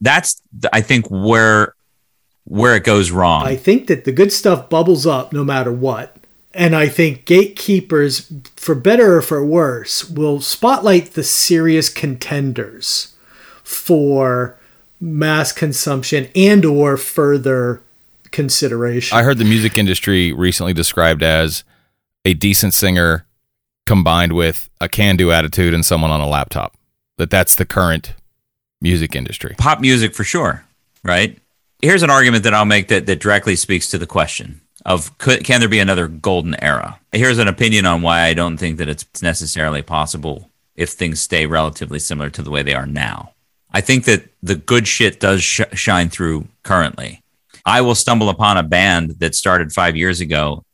That's, 0.00 0.42
I 0.72 0.80
think, 0.82 1.06
where 1.08 1.74
where 2.44 2.74
it 2.74 2.84
goes 2.84 3.10
wrong. 3.12 3.44
I 3.44 3.54
think 3.54 3.86
that 3.86 4.04
the 4.04 4.12
good 4.12 4.32
stuff 4.32 4.68
bubbles 4.68 5.06
up 5.06 5.32
no 5.32 5.44
matter 5.44 5.72
what. 5.72 6.16
And 6.54 6.76
I 6.76 6.88
think 6.88 7.24
gatekeepers, 7.24 8.30
for 8.56 8.74
better 8.74 9.16
or 9.16 9.22
for 9.22 9.44
worse, 9.44 10.08
will 10.08 10.40
spotlight 10.40 11.12
the 11.12 11.22
serious 11.22 11.88
contenders 11.88 13.14
for 13.62 14.58
mass 15.00 15.50
consumption 15.52 16.28
and 16.36 16.64
or 16.64 16.96
further 16.96 17.82
consideration. 18.30 19.16
I 19.16 19.22
heard 19.22 19.38
the 19.38 19.44
music 19.44 19.78
industry 19.78 20.32
recently 20.32 20.72
described 20.72 21.22
as 21.22 21.64
a 22.24 22.34
decent 22.34 22.74
singer 22.74 23.26
combined 23.86 24.32
with 24.32 24.68
a 24.80 24.88
can-do 24.88 25.32
attitude 25.32 25.74
and 25.74 25.84
someone 25.84 26.10
on 26.10 26.20
a 26.20 26.28
laptop. 26.28 26.76
That 27.18 27.30
that's 27.30 27.54
the 27.54 27.66
current 27.66 28.14
music 28.80 29.14
industry. 29.14 29.54
Pop 29.58 29.80
music 29.80 30.14
for 30.14 30.24
sure, 30.24 30.64
right? 31.04 31.38
Here's 31.80 32.02
an 32.02 32.10
argument 32.10 32.44
that 32.44 32.54
I'll 32.54 32.64
make 32.64 32.88
that 32.88 33.06
that 33.06 33.20
directly 33.20 33.56
speaks 33.56 33.88
to 33.90 33.98
the 33.98 34.06
question 34.06 34.60
of 34.84 35.16
could, 35.18 35.44
can 35.44 35.60
there 35.60 35.68
be 35.68 35.78
another 35.78 36.08
golden 36.08 36.62
era? 36.62 36.98
Here's 37.12 37.38
an 37.38 37.48
opinion 37.48 37.86
on 37.86 38.02
why 38.02 38.22
I 38.22 38.34
don't 38.34 38.56
think 38.56 38.78
that 38.78 38.88
it's 38.88 39.22
necessarily 39.22 39.82
possible 39.82 40.50
if 40.74 40.90
things 40.90 41.20
stay 41.20 41.46
relatively 41.46 41.98
similar 41.98 42.30
to 42.30 42.42
the 42.42 42.50
way 42.50 42.62
they 42.62 42.74
are 42.74 42.86
now. 42.86 43.32
I 43.72 43.80
think 43.80 44.04
that 44.04 44.24
the 44.42 44.56
good 44.56 44.86
shit 44.86 45.20
does 45.20 45.42
sh- 45.42 45.60
shine 45.72 46.08
through 46.08 46.48
currently. 46.62 47.22
I 47.64 47.80
will 47.80 47.94
stumble 47.94 48.28
upon 48.28 48.56
a 48.56 48.62
band 48.62 49.16
that 49.18 49.34
started 49.34 49.72
five 49.72 49.96
years 49.96 50.20
ago 50.20 50.64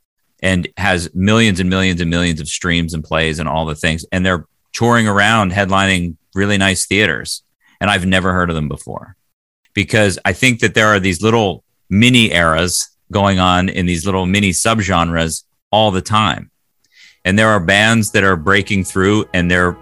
and 0.41 0.69
has 0.77 1.15
millions 1.15 1.61
and 1.61 1.69
millions 1.69 2.01
and 2.01 2.11
millions 2.11 2.41
of 2.41 2.49
streams 2.49 2.95
and 2.95 3.05
plays 3.05 3.39
and 3.39 3.49
all 3.49 3.67
the 3.67 3.75
things, 3.75 4.05
and 4.13 4.25
they're 4.25 4.47
touring 4.73 5.09
around 5.09 5.53
headlining 5.53 6.17
really 6.35 6.57
nice 6.57 6.87
theaters. 6.87 7.43
And 7.81 7.91
I've 7.91 8.07
never 8.07 8.33
heard 8.33 8.51
of 8.51 8.57
them 8.57 8.69
before 8.69 9.17
because 9.75 10.19
I 10.25 10.33
think 10.33 10.61
that 10.61 10.75
there 10.75 10.89
are 10.89 11.01
these 11.01 11.23
little 11.23 11.63
mini 11.89 12.33
eras 12.33 12.89
going 13.11 13.39
on 13.39 13.69
in 13.69 13.87
these 13.87 14.05
little 14.05 14.27
mini 14.27 14.51
subgenres 14.51 15.45
all 15.71 15.91
the 15.91 16.03
time. 16.03 16.51
And 17.25 17.39
there 17.39 17.49
are 17.49 17.61
bands 17.61 18.11
that 18.13 18.25
are 18.25 18.37
breaking 18.37 18.85
through 18.85 19.27
and 19.35 19.51
they're 19.51 19.77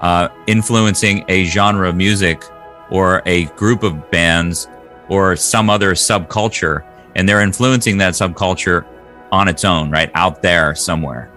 uh, 0.00 0.28
influencing 0.46 1.24
a 1.28 1.44
genre 1.44 1.88
of 1.88 1.96
music 1.96 2.44
or 2.90 3.22
a 3.26 3.46
group 3.56 3.82
of 3.82 4.10
bands 4.10 4.68
or 5.08 5.34
some 5.36 5.70
other 5.70 5.92
subculture. 5.92 6.84
And 7.16 7.28
they're 7.28 7.40
influencing 7.40 7.98
that 7.98 8.14
subculture 8.14 8.84
on 9.32 9.48
its 9.48 9.64
own, 9.64 9.90
right? 9.90 10.10
Out 10.14 10.42
there 10.42 10.74
somewhere. 10.74 11.30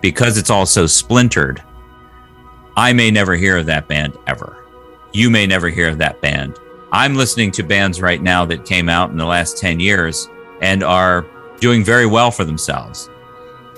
Because 0.00 0.36
it's 0.38 0.50
all 0.50 0.66
so 0.66 0.86
splintered, 0.86 1.62
I 2.76 2.92
may 2.92 3.10
never 3.10 3.34
hear 3.34 3.56
of 3.56 3.66
that 3.66 3.88
band 3.88 4.16
ever. 4.26 4.64
You 5.12 5.30
may 5.30 5.46
never 5.46 5.68
hear 5.68 5.88
of 5.88 5.98
that 5.98 6.20
band. 6.20 6.58
I'm 6.92 7.14
listening 7.14 7.50
to 7.52 7.62
bands 7.62 8.00
right 8.00 8.22
now 8.22 8.44
that 8.46 8.64
came 8.64 8.88
out 8.88 9.10
in 9.10 9.16
the 9.16 9.24
last 9.24 9.58
10 9.58 9.80
years 9.80 10.28
and 10.60 10.82
are 10.82 11.26
doing 11.60 11.84
very 11.84 12.06
well 12.06 12.30
for 12.30 12.44
themselves. 12.44 13.08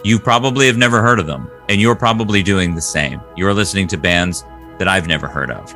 You 0.05 0.19
probably 0.19 0.67
have 0.67 0.77
never 0.77 1.03
heard 1.03 1.19
of 1.19 1.27
them, 1.27 1.51
and 1.69 1.81
you're 1.81 1.97
probably 1.97 2.43
doing 2.43 2.75
the 2.75 2.81
same. 2.81 3.21
You're 3.37 3.55
listening 3.55 3.89
to 3.89 3.97
bands 3.97 4.45
that 4.79 4.89
I've 4.89 5.07
never 5.07 5.27
heard 5.27 5.51
of. 5.51 5.75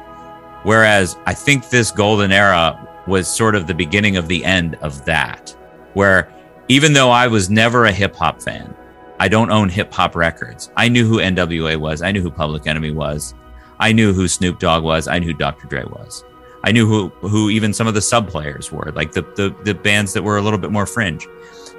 Whereas 0.62 1.16
I 1.26 1.34
think 1.34 1.68
this 1.68 1.90
golden 1.90 2.30
era 2.30 2.88
was 3.06 3.28
sort 3.28 3.54
of 3.54 3.66
the 3.66 3.74
beginning 3.74 4.16
of 4.16 4.28
the 4.28 4.44
end 4.44 4.76
of 4.76 5.04
that, 5.06 5.50
where 5.94 6.32
even 6.68 6.92
though 6.92 7.10
I 7.10 7.26
was 7.26 7.50
never 7.50 7.86
a 7.86 7.92
hip 7.92 8.14
hop 8.14 8.40
fan, 8.40 8.74
I 9.18 9.28
don't 9.28 9.50
own 9.50 9.68
hip 9.68 9.92
hop 9.92 10.14
records. 10.14 10.70
I 10.76 10.88
knew 10.88 11.06
who 11.06 11.18
NWA 11.18 11.76
was, 11.76 12.02
I 12.02 12.12
knew 12.12 12.22
who 12.22 12.30
Public 12.30 12.66
Enemy 12.66 12.92
was, 12.92 13.34
I 13.80 13.92
knew 13.92 14.12
who 14.12 14.28
Snoop 14.28 14.60
Dogg 14.60 14.84
was, 14.84 15.08
I 15.08 15.18
knew 15.18 15.28
who 15.28 15.34
Dr. 15.34 15.66
Dre 15.66 15.84
was. 15.84 16.24
I 16.64 16.72
knew 16.72 16.86
who 16.86 17.08
who 17.26 17.50
even 17.50 17.72
some 17.72 17.86
of 17.86 17.94
the 17.94 18.00
sub 18.00 18.28
players 18.28 18.70
were, 18.70 18.92
like 18.94 19.12
the, 19.12 19.22
the 19.36 19.54
the 19.64 19.74
bands 19.74 20.12
that 20.12 20.22
were 20.22 20.36
a 20.36 20.42
little 20.42 20.58
bit 20.58 20.70
more 20.70 20.86
fringe, 20.86 21.26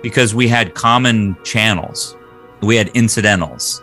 because 0.01 0.35
we 0.35 0.47
had 0.47 0.73
common 0.73 1.37
channels, 1.43 2.17
we 2.61 2.75
had 2.75 2.89
incidentals. 2.89 3.81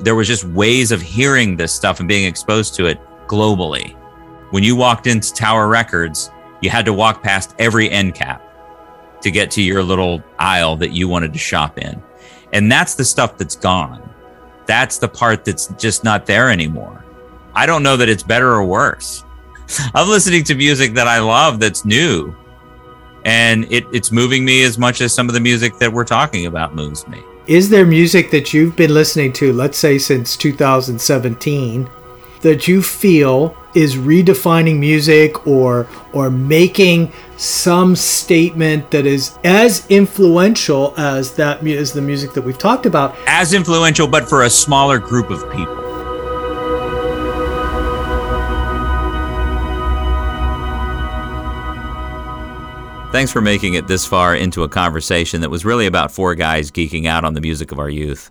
There 0.00 0.14
was 0.14 0.26
just 0.26 0.44
ways 0.44 0.92
of 0.92 1.02
hearing 1.02 1.56
this 1.56 1.72
stuff 1.72 2.00
and 2.00 2.08
being 2.08 2.24
exposed 2.24 2.74
to 2.76 2.86
it 2.86 2.98
globally. 3.26 3.94
When 4.50 4.64
you 4.64 4.74
walked 4.74 5.06
into 5.06 5.32
Tower 5.32 5.68
Records, 5.68 6.30
you 6.62 6.70
had 6.70 6.84
to 6.86 6.92
walk 6.92 7.22
past 7.22 7.54
every 7.58 7.90
end 7.90 8.14
cap 8.14 8.42
to 9.22 9.30
get 9.30 9.50
to 9.52 9.62
your 9.62 9.82
little 9.82 10.22
aisle 10.38 10.76
that 10.76 10.92
you 10.92 11.06
wanted 11.06 11.32
to 11.34 11.38
shop 11.38 11.78
in. 11.78 12.02
And 12.52 12.72
that's 12.72 12.94
the 12.94 13.04
stuff 13.04 13.38
that's 13.38 13.54
gone. 13.54 14.02
That's 14.66 14.98
the 14.98 15.08
part 15.08 15.44
that's 15.44 15.68
just 15.78 16.02
not 16.02 16.26
there 16.26 16.50
anymore. 16.50 17.04
I 17.54 17.66
don't 17.66 17.82
know 17.82 17.96
that 17.96 18.08
it's 18.08 18.22
better 18.22 18.50
or 18.50 18.64
worse. 18.64 19.24
I'm 19.94 20.08
listening 20.08 20.44
to 20.44 20.54
music 20.54 20.94
that 20.94 21.06
I 21.06 21.18
love 21.18 21.60
that's 21.60 21.84
new. 21.84 22.34
And 23.24 23.70
it, 23.70 23.84
it's 23.92 24.10
moving 24.10 24.44
me 24.44 24.62
as 24.62 24.78
much 24.78 25.00
as 25.00 25.12
some 25.12 25.28
of 25.28 25.34
the 25.34 25.40
music 25.40 25.78
that 25.78 25.92
we're 25.92 26.04
talking 26.04 26.46
about 26.46 26.74
moves 26.74 27.06
me. 27.06 27.22
Is 27.46 27.68
there 27.68 27.84
music 27.84 28.30
that 28.30 28.54
you've 28.54 28.76
been 28.76 28.94
listening 28.94 29.32
to, 29.34 29.52
let's 29.52 29.76
say 29.76 29.98
since 29.98 30.36
2017, 30.36 31.88
that 32.42 32.66
you 32.66 32.82
feel 32.82 33.56
is 33.74 33.96
redefining 33.96 34.78
music 34.78 35.46
or 35.46 35.86
or 36.12 36.30
making 36.30 37.12
some 37.36 37.94
statement 37.94 38.90
that 38.90 39.06
is 39.06 39.38
as 39.44 39.86
influential 39.88 40.94
as 40.96 41.34
that 41.34 41.64
as 41.66 41.92
the 41.92 42.00
music 42.00 42.32
that 42.32 42.42
we've 42.42 42.58
talked 42.58 42.86
about 42.86 43.14
As 43.26 43.52
influential, 43.52 44.08
but 44.08 44.28
for 44.28 44.44
a 44.44 44.50
smaller 44.50 44.98
group 44.98 45.30
of 45.30 45.50
people. 45.52 45.79
Thanks 53.12 53.32
for 53.32 53.40
making 53.40 53.74
it 53.74 53.88
this 53.88 54.06
far 54.06 54.36
into 54.36 54.62
a 54.62 54.68
conversation 54.68 55.40
that 55.40 55.50
was 55.50 55.64
really 55.64 55.86
about 55.86 56.12
four 56.12 56.36
guys 56.36 56.70
geeking 56.70 57.06
out 57.06 57.24
on 57.24 57.34
the 57.34 57.40
music 57.40 57.72
of 57.72 57.80
our 57.80 57.90
youth. 57.90 58.30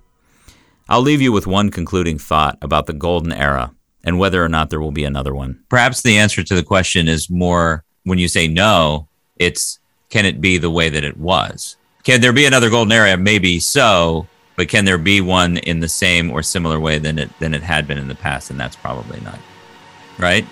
I'll 0.88 1.02
leave 1.02 1.22
you 1.22 1.34
with 1.34 1.46
one 1.46 1.70
concluding 1.70 2.18
thought 2.18 2.58
about 2.62 2.86
the 2.86 2.94
golden 2.94 3.34
era 3.34 3.74
and 4.06 4.18
whether 4.18 4.44
or 4.44 4.48
not 4.48 4.70
there 4.70 4.80
will 4.80 4.94
be 4.94 5.04
another 5.04 5.36
one. 5.36 5.62
Perhaps 5.68 6.02
the 6.02 6.18
answer 6.18 6.44
to 6.44 6.56
the 6.56 6.64
question 6.64 7.10
is 7.10 7.30
more 7.30 7.84
when 8.06 8.20
you 8.20 8.30
say 8.30 8.48
no, 8.48 9.10
it's 9.36 9.80
can 10.10 10.26
it 10.26 10.40
be 10.40 10.58
the 10.58 10.72
way 10.72 10.88
that 10.88 11.04
it 11.04 11.18
was? 11.18 11.76
Can 12.04 12.22
there 12.22 12.34
be 12.34 12.46
another 12.46 12.70
golden 12.70 12.94
era? 12.94 13.18
Maybe 13.18 13.60
so, 13.60 14.28
but 14.56 14.70
can 14.70 14.86
there 14.86 14.98
be 14.98 15.20
one 15.20 15.58
in 15.58 15.82
the 15.82 15.90
same 15.90 16.32
or 16.32 16.42
similar 16.42 16.80
way 16.80 17.00
than 17.00 17.20
it 17.20 17.38
than 17.40 17.54
it 17.54 17.62
had 17.62 17.86
been 17.86 17.98
in 17.98 18.08
the 18.08 18.16
past? 18.16 18.50
And 18.50 18.58
that's 18.58 18.78
probably 18.78 19.20
not. 19.20 19.40
Right? 20.18 20.46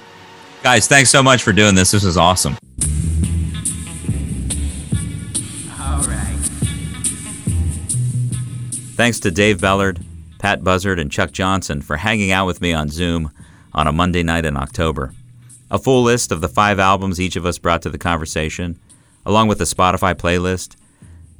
Guys, 0.63 0.85
thanks 0.85 1.09
so 1.09 1.23
much 1.23 1.43
for 1.43 1.53
doing 1.53 1.75
this. 1.75 1.91
This 1.91 2.03
was 2.03 2.17
awesome. 2.17 2.57
Thanks 8.97 9.19
to 9.19 9.29
Dave 9.29 9.61
Bellard, 9.61 10.03
Pat 10.39 10.63
Buzzard, 10.63 10.97
and 10.97 11.11
Chuck 11.11 11.31
Johnson 11.31 11.83
for 11.83 11.97
hanging 11.97 12.31
out 12.31 12.47
with 12.47 12.61
me 12.61 12.73
on 12.73 12.89
Zoom 12.89 13.31
on 13.71 13.85
a 13.85 13.91
Monday 13.91 14.23
night 14.23 14.43
in 14.43 14.57
October. 14.57 15.13
A 15.69 15.77
full 15.77 16.01
list 16.01 16.31
of 16.31 16.41
the 16.41 16.49
five 16.49 16.79
albums 16.79 17.21
each 17.21 17.35
of 17.35 17.45
us 17.45 17.59
brought 17.59 17.83
to 17.83 17.91
the 17.91 17.99
conversation, 17.99 18.79
along 19.23 19.49
with 19.49 19.61
a 19.61 19.65
Spotify 19.65 20.15
playlist, 20.15 20.77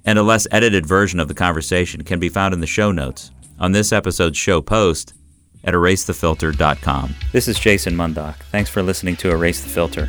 and 0.05 0.19
a 0.19 0.23
less 0.23 0.45
edited 0.51 0.85
version 0.85 1.19
of 1.19 1.29
the 1.29 1.33
conversation 1.33 2.03
can 2.03 2.19
be 2.19 2.29
found 2.29 2.53
in 2.53 2.59
the 2.59 2.67
show 2.67 2.91
notes 2.91 3.31
on 3.59 3.71
this 3.71 3.91
episode's 3.91 4.37
show 4.37 4.61
post 4.61 5.15
at 5.63 5.73
erasethefilter.com. 5.73 7.15
This 7.31 7.47
is 7.47 7.59
Jason 7.59 7.95
Mundok. 7.95 8.35
Thanks 8.51 8.69
for 8.69 8.83
listening 8.83 9.15
to 9.15 9.31
Erase 9.31 9.63
the 9.63 9.69
Filter. 9.69 10.07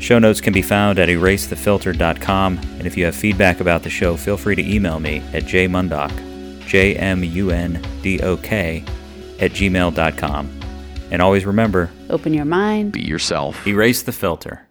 Show 0.00 0.18
notes 0.18 0.40
can 0.40 0.52
be 0.52 0.60
found 0.60 0.98
at 0.98 1.08
erasethefilter.com, 1.08 2.58
and 2.58 2.84
if 2.84 2.96
you 2.96 3.04
have 3.04 3.14
feedback 3.14 3.60
about 3.60 3.84
the 3.84 3.90
show, 3.90 4.16
feel 4.16 4.36
free 4.36 4.56
to 4.56 4.68
email 4.68 4.98
me 4.98 5.18
at 5.32 5.44
jmundok, 5.44 6.33
J-M-U-N-D-O-K, 6.66 7.24
at 9.40 9.50
gmail.com. 9.50 10.60
And 11.10 11.20
always 11.22 11.44
remember, 11.44 11.90
Open 12.10 12.32
your 12.34 12.44
mind. 12.44 12.92
Be 12.92 13.02
yourself. 13.02 13.66
erase 13.66 14.02
the 14.02 14.12
filter. 14.12 14.66